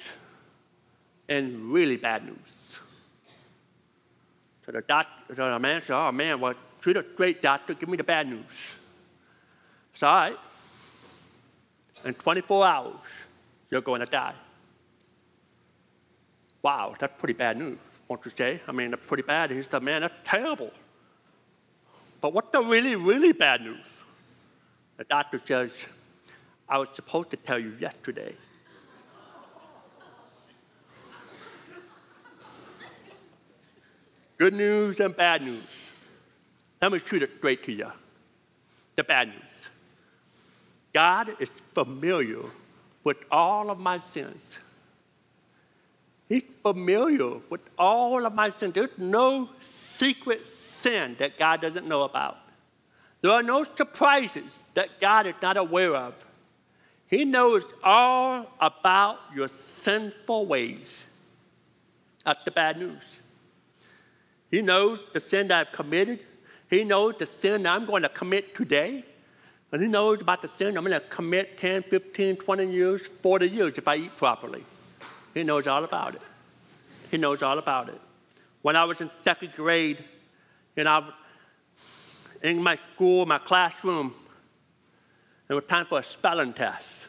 and 1.27 1.71
really 1.71 1.97
bad 1.97 2.25
news. 2.25 2.79
So 4.65 4.71
the, 4.71 4.81
doctor, 4.81 5.35
so 5.35 5.49
the 5.51 5.59
man 5.59 5.81
said, 5.81 5.95
Oh 5.95 6.11
man, 6.11 6.39
well, 6.39 6.53
treat 6.81 6.97
a 6.97 7.03
great 7.03 7.41
doctor, 7.41 7.73
give 7.73 7.89
me 7.89 7.97
the 7.97 8.03
bad 8.03 8.27
news. 8.27 8.75
It's 9.91 10.03
all 10.03 10.13
right. 10.13 10.37
In 12.03 12.13
24 12.13 12.65
hours, 12.65 12.95
you're 13.69 13.81
going 13.81 14.01
to 14.01 14.05
die. 14.05 14.35
Wow, 16.61 16.95
that's 16.97 17.13
pretty 17.19 17.33
bad 17.33 17.57
news, 17.57 17.77
won't 18.07 18.25
you 18.25 18.31
say? 18.35 18.61
I 18.67 18.71
mean, 18.71 18.91
that's 18.91 19.05
pretty 19.05 19.23
bad. 19.23 19.51
He's 19.51 19.67
the 19.67 19.79
man, 19.79 20.01
that's 20.01 20.13
terrible. 20.23 20.71
But 22.21 22.33
what's 22.33 22.51
the 22.51 22.61
really, 22.61 22.95
really 22.95 23.31
bad 23.31 23.61
news? 23.61 24.03
The 24.97 25.03
doctor 25.03 25.39
says, 25.43 25.87
I 26.67 26.77
was 26.77 26.89
supposed 26.93 27.29
to 27.31 27.37
tell 27.37 27.59
you 27.59 27.75
yesterday. 27.79 28.33
Good 34.37 34.53
news 34.53 34.99
and 34.99 35.15
bad 35.15 35.41
news. 35.43 35.63
Let 36.81 36.91
me 36.91 36.99
shoot 36.99 37.23
it 37.23 37.31
straight 37.37 37.63
to 37.63 37.71
you. 37.71 37.91
The 38.95 39.03
bad 39.03 39.29
news. 39.29 39.69
God 40.93 41.29
is 41.39 41.49
familiar 41.73 42.41
with 43.03 43.17
all 43.31 43.69
of 43.69 43.79
my 43.79 43.99
sins. 43.99 44.59
He's 46.27 46.43
familiar 46.61 47.39
with 47.49 47.61
all 47.77 48.25
of 48.25 48.33
my 48.33 48.49
sins. 48.49 48.73
There's 48.73 48.97
no 48.97 49.49
secret 49.61 50.45
sin 50.85 51.15
that 51.17 51.39
God 51.39 51.61
doesn't 51.61 51.87
know 51.87 52.03
about. 52.03 52.37
There 53.21 53.31
are 53.31 53.43
no 53.43 53.63
surprises 53.63 54.59
that 54.75 55.01
God 55.01 55.25
is 55.25 55.33
not 55.41 55.57
aware 55.57 55.95
of. 55.95 56.25
He 57.07 57.25
knows 57.25 57.63
all 57.83 58.51
about 58.59 59.19
your 59.33 59.47
sinful 59.47 60.45
ways. 60.45 60.87
That's 62.23 62.43
the 62.43 62.51
bad 62.51 62.77
news. 62.77 63.19
He 64.51 64.61
knows 64.61 64.99
the 65.13 65.19
sin 65.19 65.47
that 65.47 65.67
I've 65.67 65.73
committed. 65.73 66.19
He 66.69 66.83
knows 66.83 67.15
the 67.17 67.25
sin 67.25 67.63
that 67.63 67.75
I'm 67.75 67.85
going 67.85 68.03
to 68.03 68.09
commit 68.09 68.53
today. 68.55 69.05
And 69.71 69.81
he 69.81 69.87
knows 69.87 70.21
about 70.21 70.41
the 70.41 70.47
sin 70.47 70.77
I'm 70.77 70.85
going 70.85 70.99
to 70.99 71.07
commit 71.07 71.59
10, 71.59 71.83
15, 71.83 72.37
20 72.37 72.65
years, 72.71 73.01
40 73.01 73.49
years 73.49 73.77
if 73.77 73.87
I 73.87 73.95
eat 73.95 74.17
properly. 74.17 74.63
He 75.33 75.43
knows 75.43 75.67
all 75.67 75.83
about 75.83 76.15
it. 76.15 76.21
He 77.11 77.17
knows 77.17 77.41
all 77.43 77.57
about 77.57 77.89
it. 77.89 77.99
When 78.61 78.75
I 78.75 78.85
was 78.85 79.01
in 79.01 79.09
second 79.23 79.53
grade, 79.53 80.03
and 80.77 80.87
I, 80.87 81.09
in 82.43 82.61
my 82.61 82.77
school, 82.93 83.25
my 83.25 83.37
classroom, 83.39 84.13
it 85.49 85.53
was 85.53 85.63
time 85.65 85.85
for 85.85 85.99
a 85.99 86.03
spelling 86.03 86.53
test. 86.53 87.07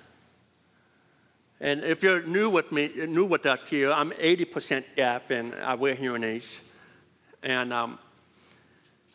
And 1.61 1.83
if 1.85 2.03
you're 2.03 2.23
new 2.23 2.51
with 2.51 2.71
me, 2.71 2.91
new 3.07 3.25
with 3.25 3.47
us 3.47 3.69
here, 3.69 3.93
I'm 3.93 4.11
80% 4.11 4.85
deaf 4.95 5.31
and 5.31 5.55
I 5.55 5.75
wear 5.75 5.95
hearing 5.95 6.23
aids. 6.23 6.61
And 7.43 7.73
um, 7.73 7.99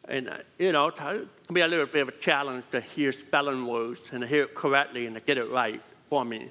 and, 0.08 0.30
you 0.58 0.72
know, 0.72 0.88
it 0.88 0.96
can 0.96 1.28
be 1.54 1.62
a 1.62 1.68
little 1.68 1.86
bit 1.86 2.02
of 2.02 2.10
a 2.10 2.18
challenge 2.20 2.66
to 2.72 2.82
hear 2.82 3.12
spelling 3.12 3.66
words 3.66 4.02
and 4.12 4.22
to 4.22 4.28
hear 4.28 4.44
it 4.44 4.56
correctly 4.56 5.06
and 5.06 5.16
to 5.16 5.22
get 5.22 5.38
it 5.38 5.50
right 5.50 5.82
for 6.10 6.26
me. 6.26 6.50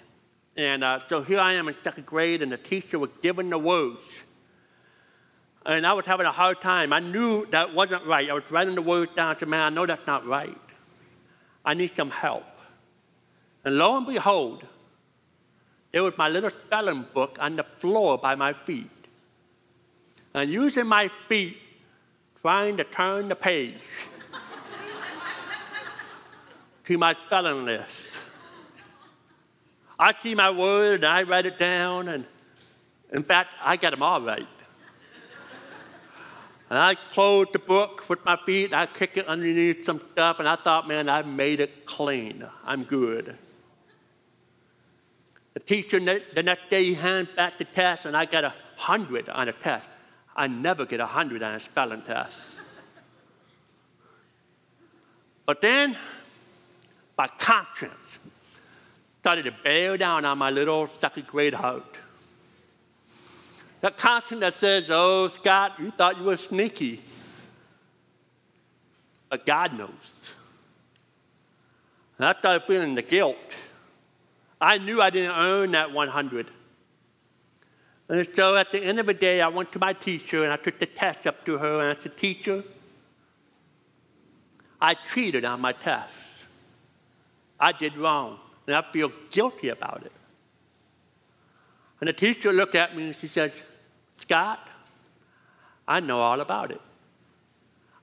And 0.57 0.85
uh, 0.85 1.01
so 1.09 1.23
here 1.23 1.41
I 1.41 1.55
am 1.55 1.69
in 1.69 1.77
second 1.83 2.07
grade, 2.07 2.43
and 2.43 2.53
the 2.53 2.57
teacher 2.57 2.99
was 2.99 3.11
giving 3.23 3.51
the 3.51 3.59
words. 3.59 4.01
And 5.67 5.87
I 5.87 5.93
was 5.93 6.07
having 6.07 6.27
a 6.27 6.33
hard 6.33 6.61
time. 6.61 6.93
I 6.93 7.01
knew 7.01 7.47
that 7.47 7.75
wasn't 7.75 8.05
right. 8.07 8.31
I 8.31 8.33
was 8.33 8.45
writing 8.51 8.75
the 8.75 8.83
words 8.83 9.13
down. 9.15 9.37
I 9.37 9.39
said, 9.39 9.49
man, 9.49 9.61
I 9.61 9.75
know 9.75 9.87
that's 9.87 10.07
not 10.07 10.27
right. 10.27 10.57
I 11.65 11.75
need 11.75 11.95
some 11.95 12.11
help. 12.11 12.45
And 13.65 13.77
lo 13.77 13.97
and 13.97 14.07
behold, 14.07 14.65
there 15.93 16.03
was 16.03 16.17
my 16.17 16.29
little 16.29 16.51
spelling 16.51 17.05
book 17.13 17.37
on 17.41 17.57
the 17.57 17.65
floor 17.65 18.17
by 18.17 18.35
my 18.35 18.53
feet. 18.53 18.91
And 20.33 20.49
using 20.49 20.87
my 20.87 21.09
feet, 21.29 21.59
trying 22.41 22.77
to 22.79 22.85
turn 22.85 23.29
the 23.29 23.35
page 23.35 23.75
to 26.85 26.97
my 26.97 27.15
spelling 27.27 27.67
list. 27.67 28.19
I 29.99 30.15
see 30.15 30.35
my 30.35 30.51
word 30.51 31.05
and 31.05 31.07
I 31.07 31.25
write 31.25 31.45
it 31.45 31.59
down, 31.59 32.09
and 32.09 32.25
in 33.13 33.23
fact, 33.23 33.53
I 33.61 33.77
got 33.77 33.91
them 33.91 34.03
all 34.03 34.23
right. 34.23 34.47
And 36.71 36.79
I 36.79 36.95
closed 36.95 37.53
the 37.53 37.59
book 37.59 38.09
with 38.09 38.25
my 38.25 38.39
feet, 38.47 38.73
I 38.73 38.87
kicked 38.87 39.17
it 39.17 39.27
underneath 39.27 39.85
some 39.85 40.01
stuff, 40.13 40.39
and 40.39 40.49
I 40.49 40.55
thought, 40.55 40.87
man, 40.87 41.09
I 41.09 41.23
made 41.23 41.59
it 41.59 41.85
clean. 41.85 42.47
I'm 42.65 42.85
good. 42.85 43.37
The 45.55 45.61
teacher 45.61 45.99
the 45.99 46.43
next 46.45 46.71
day 46.71 46.85
he 46.85 46.95
handed 46.95 47.35
back 47.35 47.59
the 47.59 47.65
test, 47.65 48.07
and 48.07 48.17
I 48.17 48.25
got 48.25 48.45
a 48.45 48.55
hundred 48.77 49.29
on 49.29 49.49
a 49.49 49.53
test. 49.53 49.89
I 50.37 50.47
never 50.47 50.87
get 50.87 51.01
a 51.01 51.07
hundred 51.07 51.43
on 51.43 51.55
a 51.55 51.61
spelling 51.61 52.03
test. 52.03 52.61
But 55.45 55.61
then, 55.61 55.97
my 57.19 57.27
conscience 57.27 58.21
started 59.19 59.43
to 59.43 59.53
bear 59.65 59.99
down 59.99 60.25
on 60.25 60.39
my 60.39 60.51
little 60.51 60.87
second 60.87 61.27
grade 61.27 61.55
heart. 61.55 61.97
That 63.81 63.97
conscience 63.97 64.41
that 64.41 64.55
says, 64.55 64.91
Oh, 64.91 65.29
Scott, 65.29 65.75
you 65.79 65.91
thought 65.91 66.19
you 66.19 66.25
were 66.25 66.37
sneaky. 66.37 67.01
But 69.29 69.47
God 69.47 69.77
knows. 69.79 70.35
And 72.19 72.27
I 72.27 72.35
started 72.39 72.65
feeling 72.65 72.95
the 72.95 73.03
guilt. 73.03 73.37
I 74.61 74.77
knew 74.77 75.01
I 75.01 75.09
didn't 75.09 75.37
earn 75.37 75.71
that 75.71 75.93
100. 75.93 76.51
And 78.11 78.29
so 78.35 78.57
at 78.57 78.73
the 78.73 78.83
end 78.83 78.99
of 78.99 79.07
the 79.07 79.15
day, 79.15 79.41
I 79.41 79.49
went 79.49 79.73
to 79.73 79.79
my 79.79 79.93
teacher 79.93 80.43
and 80.43 80.53
I 80.53 80.57
took 80.57 80.79
the 80.79 80.87
test 80.87 81.27
up 81.27 81.47
to 81.47 81.57
her 81.57 81.81
and 81.81 81.97
I 81.97 82.01
said, 82.01 82.19
Teacher, 82.19 82.65
I 84.81 84.95
cheated 84.95 85.45
on 85.45 85.61
my 85.61 85.73
test. 85.73 86.45
I 87.59 87.73
did 87.73 87.97
wrong 87.97 88.39
and 88.67 88.77
I 88.77 88.83
feel 88.93 89.13
guilty 89.31 89.69
about 89.69 90.03
it. 90.05 90.13
And 92.01 92.09
the 92.09 92.13
teacher 92.13 92.53
looked 92.53 92.75
at 92.75 92.97
me 92.97 93.09
and 93.09 93.17
she 93.17 93.29
says, 93.29 93.53
Scott, 94.21 94.67
I 95.89 96.01
know 96.01 96.21
all 96.21 96.41
about 96.41 96.71
it. 96.71 96.81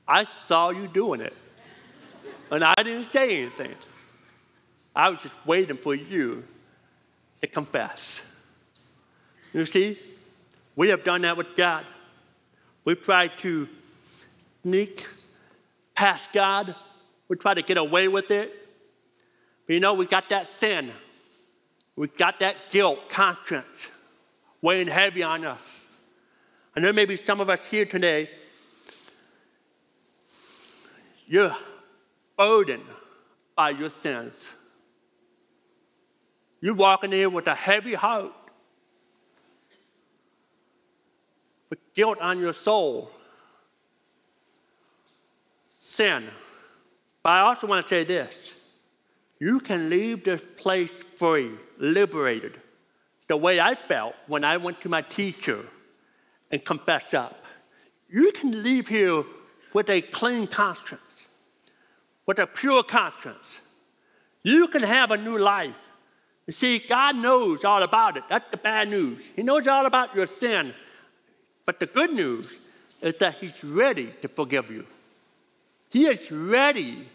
I 0.07 0.25
saw 0.47 0.69
you 0.69 0.87
doing 0.87 1.21
it. 1.21 1.35
And 2.49 2.63
I 2.63 2.73
didn't 2.77 3.11
say 3.11 3.41
anything. 3.41 3.75
I 4.95 5.09
was 5.09 5.21
just 5.21 5.35
waiting 5.45 5.77
for 5.77 5.93
you 5.93 6.43
to 7.41 7.47
confess. 7.47 8.21
You 9.53 9.65
see, 9.65 9.99
we 10.75 10.89
have 10.89 11.03
done 11.03 11.21
that 11.21 11.37
with 11.37 11.55
God. 11.55 11.85
We've 12.83 13.01
tried 13.01 13.37
to 13.39 13.67
sneak 14.63 15.05
past 15.93 16.31
God. 16.31 16.73
We 17.27 17.35
try 17.35 17.53
to 17.53 17.61
get 17.61 17.77
away 17.77 18.07
with 18.07 18.31
it. 18.31 18.53
But 19.65 19.73
you 19.73 19.79
know, 19.79 19.93
we 19.93 20.05
got 20.05 20.29
that 20.29 20.47
sin. 20.47 20.91
We 21.95 22.07
got 22.07 22.39
that 22.39 22.55
guilt, 22.71 23.09
conscience 23.09 23.91
weighing 24.61 24.87
heavy 24.87 25.23
on 25.23 25.45
us. 25.45 25.63
And 26.77 26.85
there 26.85 26.93
may 26.93 27.05
be 27.05 27.15
some 27.15 27.41
of 27.41 27.49
us 27.49 27.59
here 27.71 27.85
today, 27.85 28.29
you're 31.25 31.55
burdened 32.37 32.83
by 33.55 33.71
your 33.71 33.89
sins. 33.89 34.51
You're 36.61 36.75
walking 36.75 37.11
here 37.11 37.31
with 37.31 37.47
a 37.47 37.55
heavy 37.55 37.95
heart, 37.95 38.31
with 41.71 41.79
guilt 41.95 42.19
on 42.21 42.39
your 42.39 42.53
soul, 42.53 43.09
sin. 45.79 46.29
But 47.23 47.31
I 47.31 47.39
also 47.39 47.65
want 47.65 47.87
to 47.87 47.89
say 47.89 48.03
this 48.03 48.53
you 49.39 49.61
can 49.61 49.89
leave 49.89 50.23
this 50.23 50.43
place 50.57 50.91
free, 51.15 51.53
liberated, 51.79 52.61
the 53.27 53.35
way 53.35 53.59
I 53.59 53.73
felt 53.73 54.13
when 54.27 54.43
I 54.43 54.57
went 54.57 54.79
to 54.81 54.89
my 54.89 55.01
teacher 55.01 55.65
and 56.51 56.63
confessed 56.63 57.13
up. 57.13 57.43
You 58.09 58.31
can 58.31 58.63
leave 58.63 58.87
here 58.87 59.23
with 59.73 59.89
a 59.89 60.01
clean 60.01 60.47
conscience, 60.47 61.01
with 62.25 62.39
a 62.39 62.47
pure 62.47 62.83
conscience. 62.83 63.61
You 64.43 64.67
can 64.69 64.83
have 64.83 65.11
a 65.11 65.17
new 65.17 65.37
life. 65.37 65.87
You 66.45 66.53
see, 66.53 66.79
God 66.79 67.17
knows 67.17 67.65
all 67.65 67.83
about 67.83 68.15
it. 68.15 68.23
That's 68.29 68.49
the 68.49 68.57
bad 68.57 68.89
news. 68.89 69.21
He 69.35 69.43
knows 69.43 69.67
all 69.67 69.85
about 69.85 70.15
your 70.15 70.25
sin. 70.25 70.73
But 71.65 71.81
the 71.81 71.85
good 71.85 72.13
news 72.13 72.57
is 73.01 73.15
that 73.15 73.35
He's 73.35 73.61
ready 73.63 74.13
to 74.21 74.29
forgive 74.29 74.71
you. 74.71 74.85
He 75.89 76.05
is 76.05 76.31
ready 76.31 77.07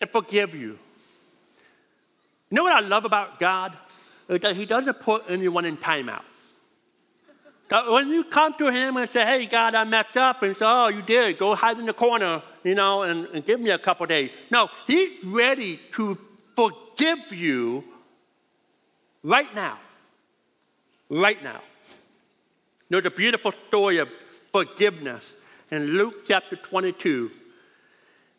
to 0.00 0.06
forgive 0.08 0.54
you. 0.54 0.78
You 2.50 2.56
know 2.56 2.64
what 2.64 2.84
I 2.84 2.86
love 2.86 3.04
about 3.04 3.38
God? 3.38 3.76
Is 4.28 4.40
that 4.40 4.56
He 4.56 4.66
doesn't 4.66 5.00
put 5.00 5.22
anyone 5.28 5.64
in 5.64 5.76
timeout. 5.76 6.24
Uh, 7.72 7.84
when 7.86 8.10
you 8.10 8.22
come 8.22 8.52
to 8.52 8.70
Him 8.70 8.98
and 8.98 9.10
say, 9.10 9.24
hey, 9.24 9.46
God, 9.46 9.74
I 9.74 9.84
messed 9.84 10.18
up, 10.18 10.42
and 10.42 10.54
say, 10.54 10.66
oh, 10.68 10.88
you 10.88 11.00
did, 11.00 11.38
go 11.38 11.54
hide 11.54 11.78
in 11.78 11.86
the 11.86 11.94
corner, 11.94 12.42
you 12.62 12.74
know, 12.74 13.02
and, 13.02 13.26
and 13.28 13.46
give 13.46 13.60
me 13.60 13.70
a 13.70 13.78
couple 13.78 14.04
days. 14.04 14.30
No, 14.50 14.68
He's 14.86 15.24
ready 15.24 15.80
to 15.92 16.18
forgive 16.54 17.32
you 17.32 17.82
right 19.22 19.52
now. 19.54 19.78
Right 21.08 21.42
now. 21.42 21.62
There's 22.90 23.06
a 23.06 23.10
beautiful 23.10 23.52
story 23.68 23.96
of 23.96 24.10
forgiveness 24.52 25.32
in 25.70 25.96
Luke 25.96 26.26
chapter 26.26 26.56
22. 26.56 27.30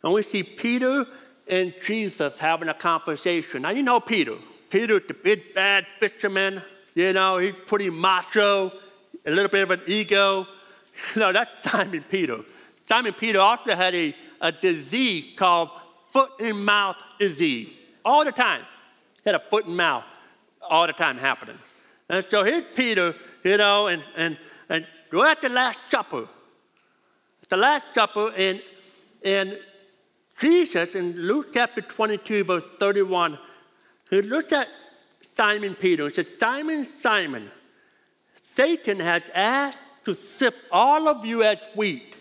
And 0.03 0.13
we 0.13 0.21
see 0.21 0.43
Peter 0.43 1.07
and 1.47 1.73
Jesus 1.83 2.37
having 2.37 2.69
a 2.69 2.75
conversation. 2.75 3.63
Now, 3.63 3.71
you 3.71 3.81
know 3.81 3.99
Peter. 3.99 4.35
Peter, 4.69 4.99
the 4.99 5.15
big 5.15 5.55
bad 5.55 5.87
fisherman, 5.99 6.61
you 6.93 7.13
know, 7.13 7.39
he's 7.39 7.55
pretty 7.65 7.89
macho, 7.89 8.71
a 9.25 9.31
little 9.31 9.49
bit 9.49 9.63
of 9.63 9.71
an 9.71 9.81
ego. 9.87 10.47
You 11.15 11.21
know, 11.21 11.31
that's 11.33 11.49
Simon 11.67 12.05
Peter. 12.07 12.41
Simon 12.87 13.13
Peter 13.13 13.39
also 13.39 13.75
had 13.75 13.95
a, 13.95 14.15
a 14.39 14.51
disease 14.51 15.33
called 15.35 15.69
foot 16.11 16.29
and 16.39 16.63
mouth 16.63 16.97
disease 17.17 17.69
all 18.05 18.23
the 18.23 18.31
time. 18.31 18.61
He 19.23 19.29
had 19.31 19.33
a 19.33 19.39
foot 19.39 19.65
and 19.65 19.75
mouth 19.75 20.03
all 20.69 20.85
the 20.85 20.93
time 20.93 21.17
happening. 21.17 21.57
And 22.09 22.23
so 22.29 22.43
here's 22.43 22.65
Peter, 22.75 23.15
you 23.43 23.57
know, 23.57 23.87
and, 23.87 24.03
and, 24.15 24.37
and 24.69 24.85
we're 25.11 25.27
at 25.27 25.41
the 25.41 25.49
Last 25.49 25.79
Supper. 25.89 26.27
At 27.41 27.49
the 27.49 27.57
Last 27.57 27.85
Supper, 27.93 28.31
and, 28.37 28.61
and 29.23 29.57
Jesus 30.39 30.95
in 30.95 31.13
Luke 31.13 31.47
chapter 31.53 31.81
22, 31.81 32.43
verse 32.43 32.63
31, 32.79 33.39
he 34.09 34.21
looks 34.21 34.51
at 34.53 34.67
Simon 35.35 35.75
Peter 35.75 36.05
and 36.05 36.13
says, 36.13 36.27
Simon, 36.39 36.87
Simon, 37.01 37.49
Satan 38.55 38.99
has 38.99 39.23
asked 39.33 39.77
to 40.05 40.13
sift 40.13 40.57
all 40.71 41.07
of 41.07 41.25
you 41.25 41.43
as 41.43 41.59
wheat. 41.75 42.15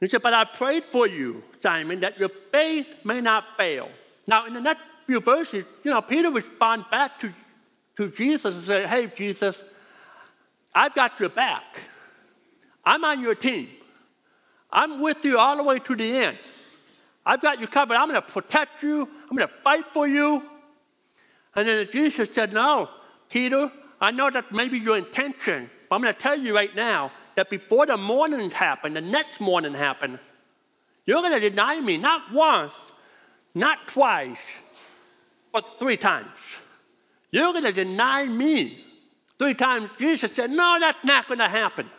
He 0.00 0.08
said, 0.08 0.22
But 0.22 0.34
I 0.34 0.44
prayed 0.44 0.84
for 0.84 1.06
you, 1.06 1.42
Simon, 1.60 2.00
that 2.00 2.18
your 2.18 2.28
faith 2.28 3.04
may 3.04 3.20
not 3.20 3.44
fail. 3.56 3.88
Now, 4.26 4.46
in 4.46 4.54
the 4.54 4.60
next 4.60 4.82
few 5.06 5.20
verses, 5.20 5.64
you 5.82 5.90
know, 5.90 6.00
Peter 6.00 6.30
responds 6.30 6.86
back 6.90 7.18
to, 7.20 7.32
to 7.96 8.10
Jesus 8.10 8.54
and 8.54 8.64
said, 8.64 8.88
Hey, 8.88 9.10
Jesus, 9.14 9.62
I've 10.74 10.94
got 10.94 11.18
your 11.20 11.28
back. 11.28 11.82
I'm 12.84 13.04
on 13.04 13.20
your 13.20 13.34
team. 13.34 13.68
I'm 14.70 15.00
with 15.00 15.24
you 15.24 15.38
all 15.38 15.56
the 15.56 15.62
way 15.62 15.78
to 15.78 15.94
the 15.94 16.16
end. 16.16 16.38
I've 17.24 17.40
got 17.40 17.60
you 17.60 17.66
covered. 17.66 17.96
I'm 17.96 18.08
going 18.08 18.20
to 18.20 18.28
protect 18.28 18.82
you. 18.82 19.08
I'm 19.30 19.36
going 19.36 19.48
to 19.48 19.54
fight 19.62 19.84
for 19.92 20.06
you. 20.06 20.42
And 21.54 21.68
then 21.68 21.88
Jesus 21.90 22.32
said, 22.32 22.52
No, 22.52 22.90
Peter, 23.30 23.70
I 24.00 24.10
know 24.10 24.30
that 24.30 24.52
maybe 24.52 24.78
your 24.78 24.96
intention, 24.96 25.70
but 25.88 25.96
I'm 25.96 26.02
going 26.02 26.14
to 26.14 26.20
tell 26.20 26.38
you 26.38 26.54
right 26.54 26.74
now 26.74 27.12
that 27.36 27.50
before 27.50 27.86
the 27.86 27.96
morning 27.96 28.50
happened, 28.50 28.96
the 28.96 29.00
next 29.00 29.40
morning 29.40 29.74
happened, 29.74 30.18
you're 31.06 31.20
going 31.20 31.40
to 31.40 31.50
deny 31.50 31.80
me 31.80 31.96
not 31.96 32.32
once, 32.32 32.74
not 33.54 33.86
twice, 33.88 34.40
but 35.52 35.78
three 35.78 35.96
times. 35.96 36.58
You're 37.30 37.52
going 37.52 37.64
to 37.64 37.72
deny 37.72 38.24
me 38.26 38.76
three 39.38 39.54
times. 39.54 39.90
Jesus 39.98 40.32
said, 40.32 40.50
No, 40.50 40.76
that's 40.80 41.04
not 41.04 41.26
going 41.26 41.38
to 41.38 41.48
happen. 41.48 41.90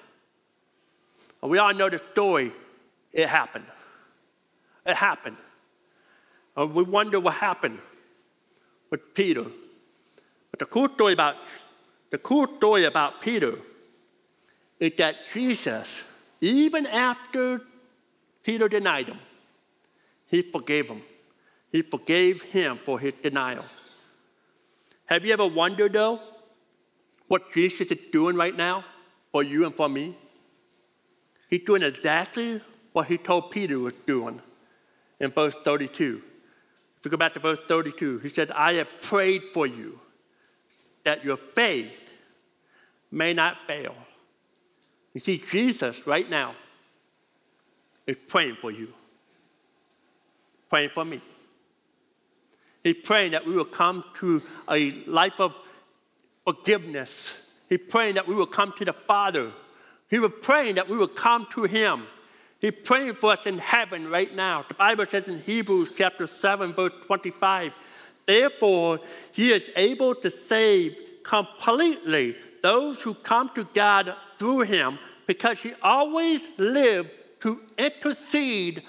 And 1.41 1.51
we 1.51 1.57
all 1.57 1.73
know 1.73 1.89
the 1.89 2.01
story. 2.11 2.51
It 3.11 3.27
happened. 3.27 3.65
It 4.85 4.95
happened. 4.95 5.37
And 6.57 6.73
we 6.73 6.83
wonder 6.83 7.19
what 7.19 7.35
happened 7.35 7.79
with 8.89 9.13
Peter. 9.13 9.45
But 10.51 10.59
the 10.59 10.65
cool 10.65 10.89
story 10.89 11.13
about 11.13 11.35
the 12.15 12.19
cool 12.19 12.47
story 12.47 12.85
about 12.85 13.19
Peter 13.19 13.59
is 14.79 14.93
that 14.97 15.17
Jesus, 15.33 16.05
even 16.39 16.85
after 16.87 17.59
Peter 18.41 18.69
denied 18.69 19.07
him, 19.07 19.19
he 20.25 20.41
forgave 20.41 20.87
him. 20.87 21.01
He 21.73 21.81
forgave 21.81 22.41
him 22.41 22.77
for 22.77 23.01
his 23.01 23.15
denial. 23.21 23.65
Have 25.07 25.25
you 25.25 25.33
ever 25.33 25.45
wondered, 25.45 25.91
though, 25.91 26.21
what 27.27 27.51
Jesus 27.53 27.91
is 27.91 27.99
doing 28.13 28.37
right 28.37 28.55
now 28.55 28.85
for 29.33 29.43
you 29.43 29.65
and 29.65 29.75
for 29.75 29.89
me? 29.89 30.15
He's 31.49 31.65
doing 31.65 31.83
exactly 31.83 32.61
what 32.93 33.07
he 33.07 33.17
told 33.17 33.51
Peter 33.51 33.77
was 33.77 33.93
doing 34.07 34.41
in 35.19 35.31
verse 35.31 35.55
32. 35.65 36.21
If 36.97 37.03
we 37.03 37.11
go 37.11 37.17
back 37.17 37.33
to 37.33 37.41
verse 37.41 37.59
32, 37.67 38.19
he 38.19 38.29
said, 38.29 38.51
I 38.51 38.75
have 38.75 39.01
prayed 39.01 39.43
for 39.51 39.67
you 39.67 39.99
that 41.03 41.25
your 41.25 41.35
faith 41.35 42.03
may 43.15 43.33
not 43.33 43.55
fail. 43.65 43.95
You 45.13 45.21
see, 45.21 45.41
Jesus 45.49 46.05
right 46.05 46.29
now 46.29 46.53
is 48.05 48.17
praying 48.27 48.57
for 48.59 48.71
you, 48.71 48.89
praying 50.69 50.89
for 50.93 51.05
me. 51.05 51.21
He's 52.83 52.97
praying 53.03 53.31
that 53.31 53.45
we 53.45 53.55
will 53.55 53.63
come 53.63 54.03
to 54.15 54.43
a 54.69 54.91
life 55.07 55.39
of 55.39 55.55
forgiveness. 56.43 57.33
He's 57.69 57.79
praying 57.89 58.15
that 58.15 58.27
we 58.27 58.35
will 58.35 58.45
come 58.45 58.73
to 58.77 58.85
the 58.85 58.93
Father. 58.93 59.49
He 60.09 60.19
was 60.19 60.31
praying 60.41 60.75
that 60.75 60.89
we 60.89 60.97
will 60.97 61.07
come 61.07 61.47
to 61.53 61.63
Him. 61.63 62.05
He's 62.59 62.73
praying 62.83 63.15
for 63.15 63.31
us 63.31 63.45
in 63.45 63.59
heaven 63.59 64.09
right 64.09 64.35
now. 64.35 64.65
The 64.67 64.73
Bible 64.73 65.05
says 65.05 65.29
in 65.29 65.41
Hebrews 65.41 65.91
chapter 65.97 66.27
7, 66.27 66.73
verse 66.73 66.91
25, 67.07 67.73
Therefore, 68.25 68.99
He 69.31 69.51
is 69.51 69.71
able 69.77 70.15
to 70.15 70.29
save 70.29 70.97
completely 71.23 72.35
those 72.65 72.99
who 73.03 73.13
come 73.13 73.47
to 73.49 73.63
God 73.75 74.15
through 74.39 74.61
Him 74.61 74.97
because 75.27 75.61
He 75.61 75.73
always 75.83 76.47
lived 76.57 77.11
to 77.41 77.61
intercede 77.77 78.81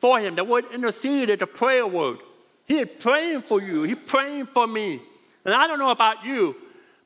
for 0.00 0.20
Him. 0.20 0.34
The 0.34 0.44
word 0.44 0.66
intercede 0.70 1.30
is 1.30 1.40
a 1.40 1.46
prayer 1.46 1.86
word. 1.86 2.18
He 2.66 2.80
is 2.80 2.90
praying 3.00 3.40
for 3.42 3.62
you, 3.62 3.84
He's 3.84 4.04
praying 4.06 4.46
for 4.46 4.66
me. 4.66 5.00
And 5.46 5.54
I 5.54 5.66
don't 5.66 5.78
know 5.78 5.90
about 5.90 6.26
you, 6.26 6.54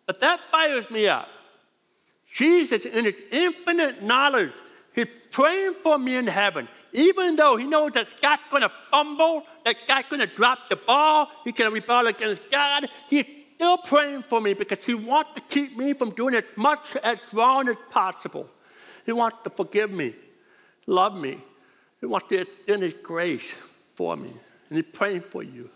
but 0.05 0.19
that 0.19 0.41
fires 0.51 0.91
me 0.91 1.07
up. 1.07 1.29
Jesus, 2.35 2.85
in 2.85 3.05
his 3.05 3.15
infinite 3.31 4.03
knowledge, 4.03 4.51
he's 4.97 5.07
praying 5.31 5.75
for 5.85 5.97
me 5.97 6.17
in 6.17 6.27
heaven. 6.27 6.69
Even 6.93 7.37
though 7.37 7.57
he 7.57 7.67
knows 7.67 7.93
that 7.93 8.09
Scott's 8.09 8.43
going 8.51 8.63
to 8.63 8.73
fumble, 8.91 9.45
that 9.65 9.77
Scott's 9.85 10.09
going 10.11 10.21
to 10.21 10.27
drop 10.27 10.69
the 10.69 10.77
ball, 10.77 11.31
he 11.45 11.53
can 11.53 11.73
rebel 11.73 12.09
against 12.09 12.51
God, 12.51 12.89
he's 13.09 13.25
still 13.57 13.77
praying 13.79 14.23
for 14.29 14.41
me 14.41 14.55
because 14.55 14.85
he 14.85 14.95
wants 14.95 15.31
to 15.35 15.41
keep 15.41 15.77
me 15.77 15.93
from 15.93 16.11
doing 16.11 16.35
as 16.35 16.45
much 16.57 16.97
as 17.03 17.19
wrong 17.33 17.69
as 17.69 17.77
possible. 17.91 18.49
He 19.05 19.13
wants 19.13 19.39
to 19.45 19.51
forgive 19.51 19.91
me, 19.91 20.15
love 20.87 21.19
me. 21.21 21.39
He 22.01 22.07
wants 22.07 22.29
to 22.29 22.41
extend 22.43 22.83
his 22.83 22.95
grace 22.95 23.55
for 23.95 24.17
me. 24.17 24.31
And 24.69 24.79
he's 24.79 24.93
praying 24.93 25.23
for 25.23 25.43
you. 25.43 25.71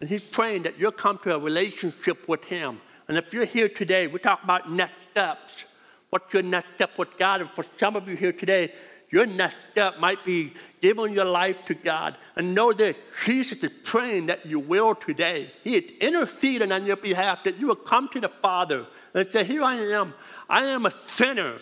And 0.00 0.08
he's 0.08 0.22
praying 0.22 0.64
that 0.64 0.78
you'll 0.78 0.92
come 0.92 1.18
to 1.18 1.34
a 1.34 1.38
relationship 1.38 2.28
with 2.28 2.44
him 2.46 2.80
and 3.08 3.18
if 3.18 3.32
you're 3.34 3.44
here 3.44 3.68
today, 3.68 4.06
we 4.06 4.18
talk 4.18 4.42
about 4.42 4.70
next 4.70 4.94
steps. 5.10 5.66
What's 6.08 6.32
your 6.32 6.42
next 6.42 6.74
step 6.76 6.96
with 6.98 7.16
God? 7.18 7.42
And 7.42 7.50
for 7.50 7.64
some 7.76 7.96
of 7.96 8.08
you 8.08 8.16
here 8.16 8.32
today, 8.32 8.72
your 9.10 9.26
next 9.26 9.56
step 9.72 9.98
might 9.98 10.24
be 10.24 10.54
giving 10.84 11.14
your 11.14 11.24
life 11.24 11.64
to 11.64 11.74
God. 11.74 12.16
And 12.36 12.54
know 12.54 12.72
that 12.74 12.96
Jesus 13.24 13.64
is 13.64 13.72
praying 13.84 14.26
that 14.26 14.44
you 14.44 14.60
will 14.60 14.94
today. 14.94 15.50
He 15.62 15.76
is 15.76 15.92
interceding 15.98 16.70
on 16.70 16.84
your 16.84 16.96
behalf 16.96 17.42
that 17.44 17.58
you 17.58 17.68
will 17.68 17.74
come 17.76 18.08
to 18.08 18.20
the 18.20 18.28
Father 18.28 18.86
and 19.14 19.26
say, 19.30 19.44
Here 19.44 19.62
I 19.62 19.76
am. 19.76 20.12
I 20.48 20.66
am 20.66 20.84
a 20.84 20.90
sinner. 20.90 21.54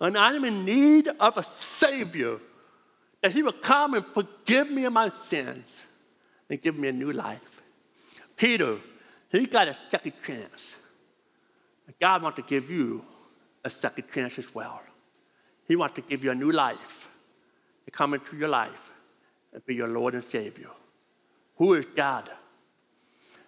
And 0.00 0.18
I 0.18 0.34
am 0.34 0.44
in 0.44 0.64
need 0.64 1.06
of 1.20 1.36
a 1.36 1.42
Savior. 1.42 2.38
That 3.22 3.30
He 3.30 3.44
will 3.44 3.52
come 3.52 3.94
and 3.94 4.04
forgive 4.04 4.70
me 4.70 4.84
of 4.86 4.92
my 4.92 5.10
sins 5.26 5.86
and 6.50 6.60
give 6.60 6.76
me 6.76 6.88
a 6.88 6.92
new 6.92 7.12
life. 7.12 7.62
Peter 8.36 8.78
he 9.30 9.46
got 9.46 9.68
a 9.68 9.76
second 9.90 10.14
chance. 10.26 10.78
God 12.00 12.22
wants 12.22 12.36
to 12.36 12.42
give 12.42 12.70
you 12.70 13.04
a 13.62 13.70
second 13.70 14.04
chance 14.12 14.38
as 14.38 14.54
well. 14.54 14.80
He 15.66 15.76
wants 15.76 15.96
to 15.96 16.00
give 16.00 16.24
you 16.24 16.30
a 16.30 16.34
new 16.34 16.50
life, 16.50 17.10
to 17.88 17.92
come 17.92 18.12
into 18.12 18.36
your 18.36 18.50
life 18.50 18.92
and 19.50 19.64
be 19.64 19.74
your 19.74 19.88
Lord 19.88 20.12
and 20.12 20.22
Savior. 20.22 20.68
Who 21.56 21.72
is 21.72 21.86
God? 21.86 22.28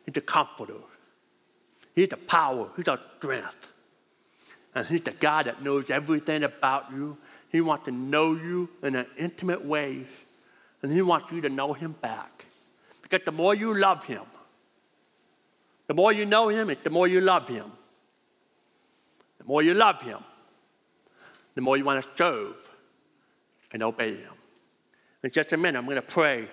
He's 0.07 0.15
the 0.15 0.23
comforter. 0.23 0.81
He's 1.95 2.09
the 2.09 2.17
power. 2.17 2.71
He's 2.75 2.87
the 2.87 2.99
strength. 3.19 3.69
And 4.75 4.87
He's 4.87 5.03
the 5.03 5.11
God 5.11 5.45
that 5.45 5.63
knows 5.63 5.91
everything 5.91 6.43
about 6.43 6.91
you. 6.91 7.19
He 7.51 7.61
wants 7.61 7.85
to 7.85 7.91
know 7.91 8.33
you 8.33 8.71
in 8.83 8.95
an 8.97 9.05
intimate 9.19 9.63
way. 9.63 10.07
And 10.81 10.91
He 10.91 11.03
wants 11.03 11.31
you 11.31 11.43
to 11.43 11.51
know 11.51 11.75
Him 11.75 11.93
back. 12.01 12.47
Because 13.03 13.21
the 13.27 13.33
more 13.33 13.55
you 13.55 13.75
love 13.75 14.07
Him, 14.07 14.23
the 15.87 15.93
more 15.93 16.15
you 16.15 16.25
know 16.25 16.49
Him, 16.49 16.75
the 16.83 16.89
more 16.89 17.07
you 17.07 17.21
love 17.21 17.47
Him. 17.47 17.71
The 19.37 19.45
more 19.45 19.63
you 19.63 19.75
love 19.75 20.01
Him, 20.01 20.21
the 21.55 21.61
more 21.61 21.77
you 21.77 21.85
want 21.85 22.03
to 22.03 22.11
serve 22.17 22.71
and 23.73 23.83
obey 23.83 24.17
Him. 24.17 24.33
In 25.23 25.31
just 25.31 25.53
a 25.53 25.57
minute, 25.57 25.79
I'm 25.79 25.85
going 25.85 25.97
to 25.97 26.03
pray. 26.03 26.49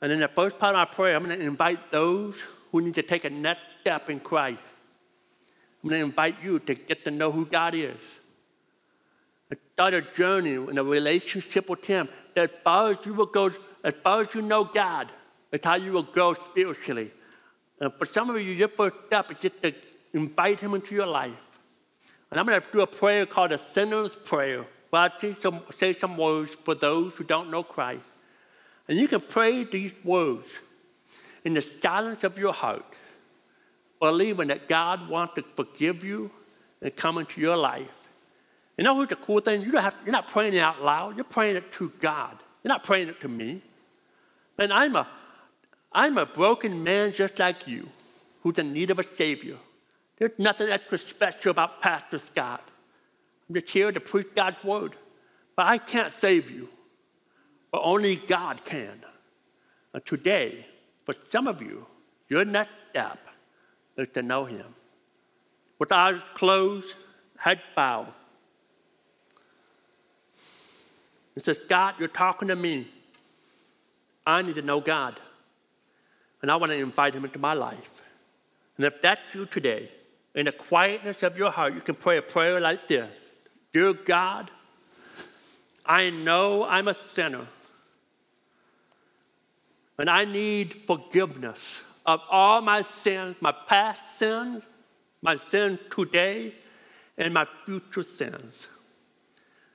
And 0.00 0.12
in 0.12 0.20
the 0.20 0.28
first 0.28 0.58
part 0.58 0.74
of 0.74 0.88
my 0.88 0.94
prayer, 0.94 1.16
I'm 1.16 1.24
going 1.24 1.38
to 1.38 1.44
invite 1.44 1.90
those 1.90 2.40
who 2.70 2.80
need 2.80 2.94
to 2.94 3.02
take 3.02 3.24
a 3.24 3.30
next 3.30 3.62
step 3.80 4.10
in 4.10 4.20
Christ. 4.20 4.60
I'm 5.82 5.90
going 5.90 6.00
to 6.00 6.06
invite 6.06 6.42
you 6.42 6.58
to 6.60 6.74
get 6.74 7.04
to 7.04 7.10
know 7.10 7.30
who 7.30 7.46
God 7.46 7.74
is. 7.74 7.96
Start 9.76 9.92
a 9.92 10.00
journey 10.00 10.54
in 10.54 10.78
a 10.78 10.82
relationship 10.82 11.68
with 11.68 11.84
Him. 11.84 12.08
That 12.34 12.50
as 12.50 12.60
far 12.62 12.92
as 12.92 12.96
you 13.04 13.12
will 13.12 13.26
go, 13.26 13.50
as 13.84 13.92
far 14.02 14.22
as 14.22 14.34
you 14.34 14.40
know 14.40 14.64
God, 14.64 15.12
it's 15.52 15.66
how 15.66 15.74
you 15.74 15.92
will 15.92 16.02
grow 16.02 16.32
spiritually. 16.32 17.12
And 17.78 17.92
for 17.92 18.06
some 18.06 18.30
of 18.30 18.36
you, 18.36 18.52
your 18.52 18.68
first 18.68 18.96
step 19.06 19.30
is 19.30 19.36
just 19.38 19.62
to 19.62 19.74
invite 20.14 20.60
Him 20.60 20.72
into 20.72 20.94
your 20.94 21.06
life. 21.06 21.60
And 22.30 22.40
I'm 22.40 22.46
going 22.46 22.58
to 22.58 22.66
do 22.72 22.80
a 22.80 22.86
prayer 22.86 23.26
called 23.26 23.52
a 23.52 23.58
sinner's 23.58 24.16
prayer, 24.16 24.64
where 24.96 25.10
I 25.14 25.18
say 25.76 25.92
some, 25.92 26.16
words 26.16 26.52
for 26.52 26.74
those 26.74 27.14
who 27.14 27.24
don't 27.24 27.50
know 27.50 27.62
Christ. 27.62 28.02
And 28.88 28.98
you 28.98 29.08
can 29.08 29.20
pray 29.20 29.64
these 29.64 29.92
words 30.02 30.46
in 31.44 31.54
the 31.54 31.62
silence 31.62 32.24
of 32.24 32.38
your 32.38 32.52
heart, 32.52 32.84
believing 34.00 34.48
that 34.48 34.68
God 34.68 35.08
wants 35.08 35.34
to 35.34 35.44
forgive 35.54 36.02
you 36.02 36.30
and 36.80 36.94
come 36.96 37.18
into 37.18 37.40
your 37.40 37.56
life. 37.56 38.08
You 38.78 38.84
know 38.84 38.94
what's 38.94 39.10
the 39.10 39.16
cool 39.16 39.40
thing? 39.40 39.62
You 39.62 39.72
don't 39.72 39.82
have, 39.82 39.98
you're 40.04 40.12
not 40.12 40.28
praying 40.28 40.54
it 40.54 40.60
out 40.60 40.82
loud, 40.82 41.16
you're 41.16 41.24
praying 41.24 41.56
it 41.56 41.72
to 41.72 41.92
God. 42.00 42.36
You're 42.62 42.70
not 42.70 42.84
praying 42.84 43.08
it 43.08 43.20
to 43.20 43.28
me. 43.28 43.62
And 44.58 44.72
I'm 44.72 44.96
a 44.96 45.06
I'm 45.92 46.18
a 46.18 46.26
broken 46.26 46.82
man 46.84 47.12
just 47.12 47.38
like 47.38 47.66
you 47.66 47.88
who's 48.42 48.58
in 48.58 48.72
need 48.72 48.90
of 48.90 48.98
a 48.98 49.02
Savior. 49.02 49.56
There's 50.18 50.38
nothing 50.38 50.68
extra 50.68 50.98
special 50.98 51.50
about 51.52 51.80
Pastor 51.80 52.18
Scott. 52.18 52.70
I'm 53.48 53.54
just 53.54 53.70
here 53.70 53.92
to 53.92 54.00
preach 54.00 54.28
God's 54.34 54.62
word. 54.64 54.96
But 55.54 55.66
I 55.66 55.78
can't 55.78 56.12
save 56.12 56.50
you, 56.50 56.68
but 57.70 57.80
only 57.82 58.16
God 58.16 58.64
can. 58.64 59.04
And 59.94 60.04
today, 60.04 60.66
for 61.04 61.14
some 61.30 61.48
of 61.48 61.62
you, 61.62 61.86
your 62.28 62.44
next 62.44 62.74
step 62.90 63.18
is 63.96 64.08
to 64.08 64.22
know 64.22 64.44
Him. 64.44 64.66
With 65.78 65.92
eyes 65.92 66.20
closed, 66.34 66.94
head 67.38 67.60
bowed. 67.74 68.12
It 71.34 71.44
says, 71.44 71.58
God, 71.60 71.94
you're 71.98 72.08
talking 72.08 72.48
to 72.48 72.56
me. 72.56 72.88
I 74.26 74.42
need 74.42 74.56
to 74.56 74.62
know 74.62 74.80
God 74.80 75.20
and 76.42 76.50
I 76.50 76.56
want 76.56 76.70
to 76.70 76.78
invite 76.78 77.14
him 77.14 77.24
into 77.24 77.38
my 77.38 77.54
life. 77.54 78.02
And 78.76 78.86
if 78.86 79.00
that's 79.02 79.34
you 79.34 79.46
today, 79.46 79.90
in 80.34 80.46
the 80.46 80.52
quietness 80.52 81.22
of 81.22 81.38
your 81.38 81.50
heart, 81.50 81.74
you 81.74 81.80
can 81.80 81.94
pray 81.94 82.18
a 82.18 82.22
prayer 82.22 82.60
like 82.60 82.86
this 82.86 83.10
Dear 83.76 83.92
God, 83.92 84.50
I 85.84 86.08
know 86.08 86.64
I'm 86.64 86.88
a 86.88 86.94
sinner, 86.94 87.46
and 89.98 90.08
I 90.08 90.24
need 90.24 90.72
forgiveness 90.86 91.82
of 92.06 92.22
all 92.30 92.62
my 92.62 92.80
sins, 92.80 93.36
my 93.38 93.52
past 93.52 94.18
sins, 94.18 94.62
my 95.20 95.36
sins 95.36 95.78
today, 95.90 96.54
and 97.18 97.34
my 97.34 97.46
future 97.66 98.02
sins. 98.02 98.68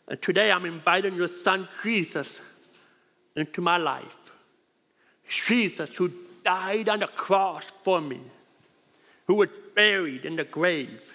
And 0.07 0.19
today 0.19 0.51
I'm 0.51 0.65
inviting 0.65 1.13
your 1.13 1.27
son 1.27 1.67
Jesus 1.83 2.41
into 3.35 3.61
my 3.61 3.77
life. 3.77 4.31
Jesus, 5.27 5.95
who 5.95 6.11
died 6.43 6.89
on 6.89 7.01
the 7.01 7.07
cross 7.07 7.65
for 7.83 8.01
me, 8.01 8.21
who 9.27 9.35
was 9.35 9.49
buried 9.75 10.25
in 10.25 10.37
the 10.37 10.43
grave, 10.43 11.13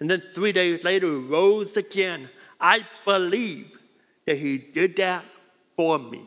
and 0.00 0.10
then 0.10 0.22
three 0.34 0.52
days 0.52 0.84
later 0.84 1.06
he 1.06 1.18
rose 1.26 1.76
again. 1.76 2.28
I 2.60 2.84
believe 3.04 3.78
that 4.26 4.38
he 4.38 4.58
did 4.58 4.96
that 4.96 5.24
for 5.76 5.98
me. 5.98 6.24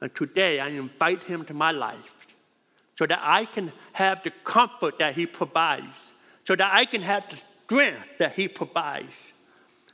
And 0.00 0.14
today 0.14 0.60
I 0.60 0.68
invite 0.68 1.24
him 1.24 1.44
to 1.46 1.54
my 1.54 1.70
life 1.70 2.26
so 2.94 3.06
that 3.06 3.20
I 3.22 3.44
can 3.44 3.72
have 3.92 4.22
the 4.22 4.30
comfort 4.44 4.98
that 4.98 5.14
he 5.14 5.26
provides, 5.26 6.12
so 6.44 6.56
that 6.56 6.72
I 6.72 6.84
can 6.84 7.02
have 7.02 7.28
the 7.28 7.36
strength 7.64 8.18
that 8.18 8.32
he 8.32 8.48
provides, 8.48 9.14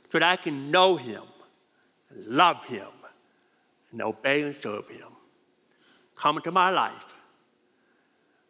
so 0.09 0.19
that 0.19 0.31
I 0.31 0.35
can 0.35 0.71
know 0.71 0.95
him, 0.95 1.23
love 2.27 2.65
him, 2.65 2.87
and 3.91 4.01
obey 4.01 4.43
and 4.43 4.55
serve 4.55 4.87
him 4.89 5.07
come 6.15 6.37
into 6.37 6.51
my 6.51 6.69
life. 6.69 7.13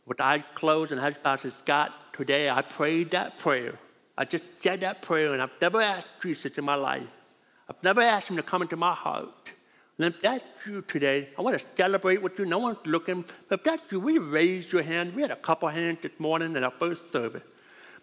with 0.05 0.19
eyes 0.19 0.43
closed 0.53 0.91
and 0.91 0.99
heads 0.99 1.17
bowed, 1.23 1.41
God, 1.65 1.91
today 2.11 2.49
I 2.49 2.61
prayed 2.61 3.11
that 3.11 3.39
prayer. 3.39 3.79
I 4.17 4.25
just 4.25 4.43
said 4.61 4.81
that 4.81 5.01
prayer, 5.01 5.33
and 5.33 5.41
I've 5.41 5.59
never 5.61 5.81
asked 5.81 6.07
Jesus 6.21 6.57
in 6.57 6.65
my 6.65 6.75
life. 6.75 7.07
I've 7.69 7.83
never 7.83 8.01
asked 8.01 8.29
him 8.29 8.35
to 8.37 8.43
come 8.43 8.61
into 8.61 8.77
my 8.77 8.93
heart. 8.93 9.51
And 9.97 10.13
if 10.13 10.21
that's 10.21 10.65
you 10.65 10.81
today, 10.81 11.29
I 11.37 11.41
want 11.41 11.59
to 11.59 11.65
celebrate 11.75 12.21
with 12.21 12.37
you. 12.37 12.45
No 12.45 12.59
one's 12.59 12.85
looking. 12.85 13.25
But 13.47 13.59
if 13.59 13.63
that's 13.63 13.91
you, 13.91 13.99
we 13.99 14.13
you 14.13 14.21
raise 14.21 14.71
your 14.71 14.83
hand? 14.83 15.15
We 15.15 15.21
had 15.21 15.31
a 15.31 15.35
couple 15.35 15.69
hands 15.69 15.99
this 16.01 16.11
morning 16.19 16.55
in 16.55 16.63
our 16.63 16.71
first 16.71 17.11
service. 17.11 17.43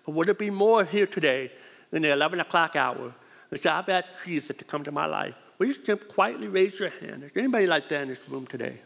But 0.04 0.14
would 0.14 0.28
there 0.28 0.34
be 0.34 0.50
more 0.50 0.84
here 0.84 1.06
today 1.06 1.52
in 1.92 2.02
the 2.02 2.12
11 2.12 2.40
o'clock 2.40 2.76
hour 2.76 3.12
that 3.50 3.62
say, 3.62 3.70
I've 3.70 3.88
asked 3.88 4.08
Jesus 4.24 4.56
to 4.56 4.64
come 4.64 4.82
to 4.84 4.92
my 4.92 5.06
life? 5.06 5.36
Will 5.58 5.66
you 5.66 5.74
just 5.74 6.08
quietly 6.08 6.48
raise 6.48 6.78
your 6.78 6.90
hand? 6.90 7.24
Is 7.24 7.32
there 7.32 7.42
anybody 7.42 7.66
like 7.66 7.88
that 7.88 8.02
in 8.02 8.08
this 8.08 8.28
room 8.28 8.46
today? 8.46 8.78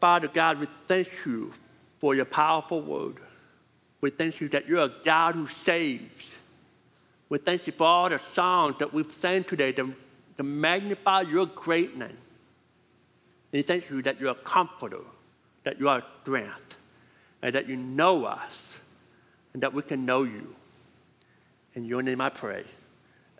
Father 0.00 0.26
God, 0.26 0.58
we 0.58 0.66
thank 0.86 1.08
you 1.24 1.52
for 2.02 2.16
your 2.16 2.24
powerful 2.24 2.82
word. 2.82 3.18
We 4.00 4.10
thank 4.10 4.40
you 4.40 4.48
that 4.48 4.66
you're 4.66 4.82
a 4.82 4.92
God 5.04 5.36
who 5.36 5.46
saves. 5.46 6.40
We 7.28 7.38
thank 7.38 7.68
you 7.68 7.72
for 7.72 7.86
all 7.86 8.10
the 8.10 8.18
songs 8.18 8.74
that 8.80 8.92
we've 8.92 9.08
sang 9.08 9.44
today 9.44 9.70
to, 9.74 9.94
to 10.36 10.42
magnify 10.42 11.20
your 11.20 11.46
greatness. 11.46 12.10
And 12.10 12.18
we 13.52 13.62
thank 13.62 13.88
you 13.88 14.02
that 14.02 14.20
you're 14.20 14.32
a 14.32 14.34
comforter, 14.34 15.04
that 15.62 15.78
you 15.78 15.88
are 15.88 16.02
strength, 16.22 16.76
and 17.40 17.54
that 17.54 17.68
you 17.68 17.76
know 17.76 18.24
us, 18.24 18.80
and 19.54 19.62
that 19.62 19.72
we 19.72 19.82
can 19.82 20.04
know 20.04 20.24
you. 20.24 20.56
In 21.76 21.84
your 21.84 22.02
name 22.02 22.20
I 22.20 22.30
pray. 22.30 22.64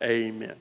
Amen. 0.00 0.54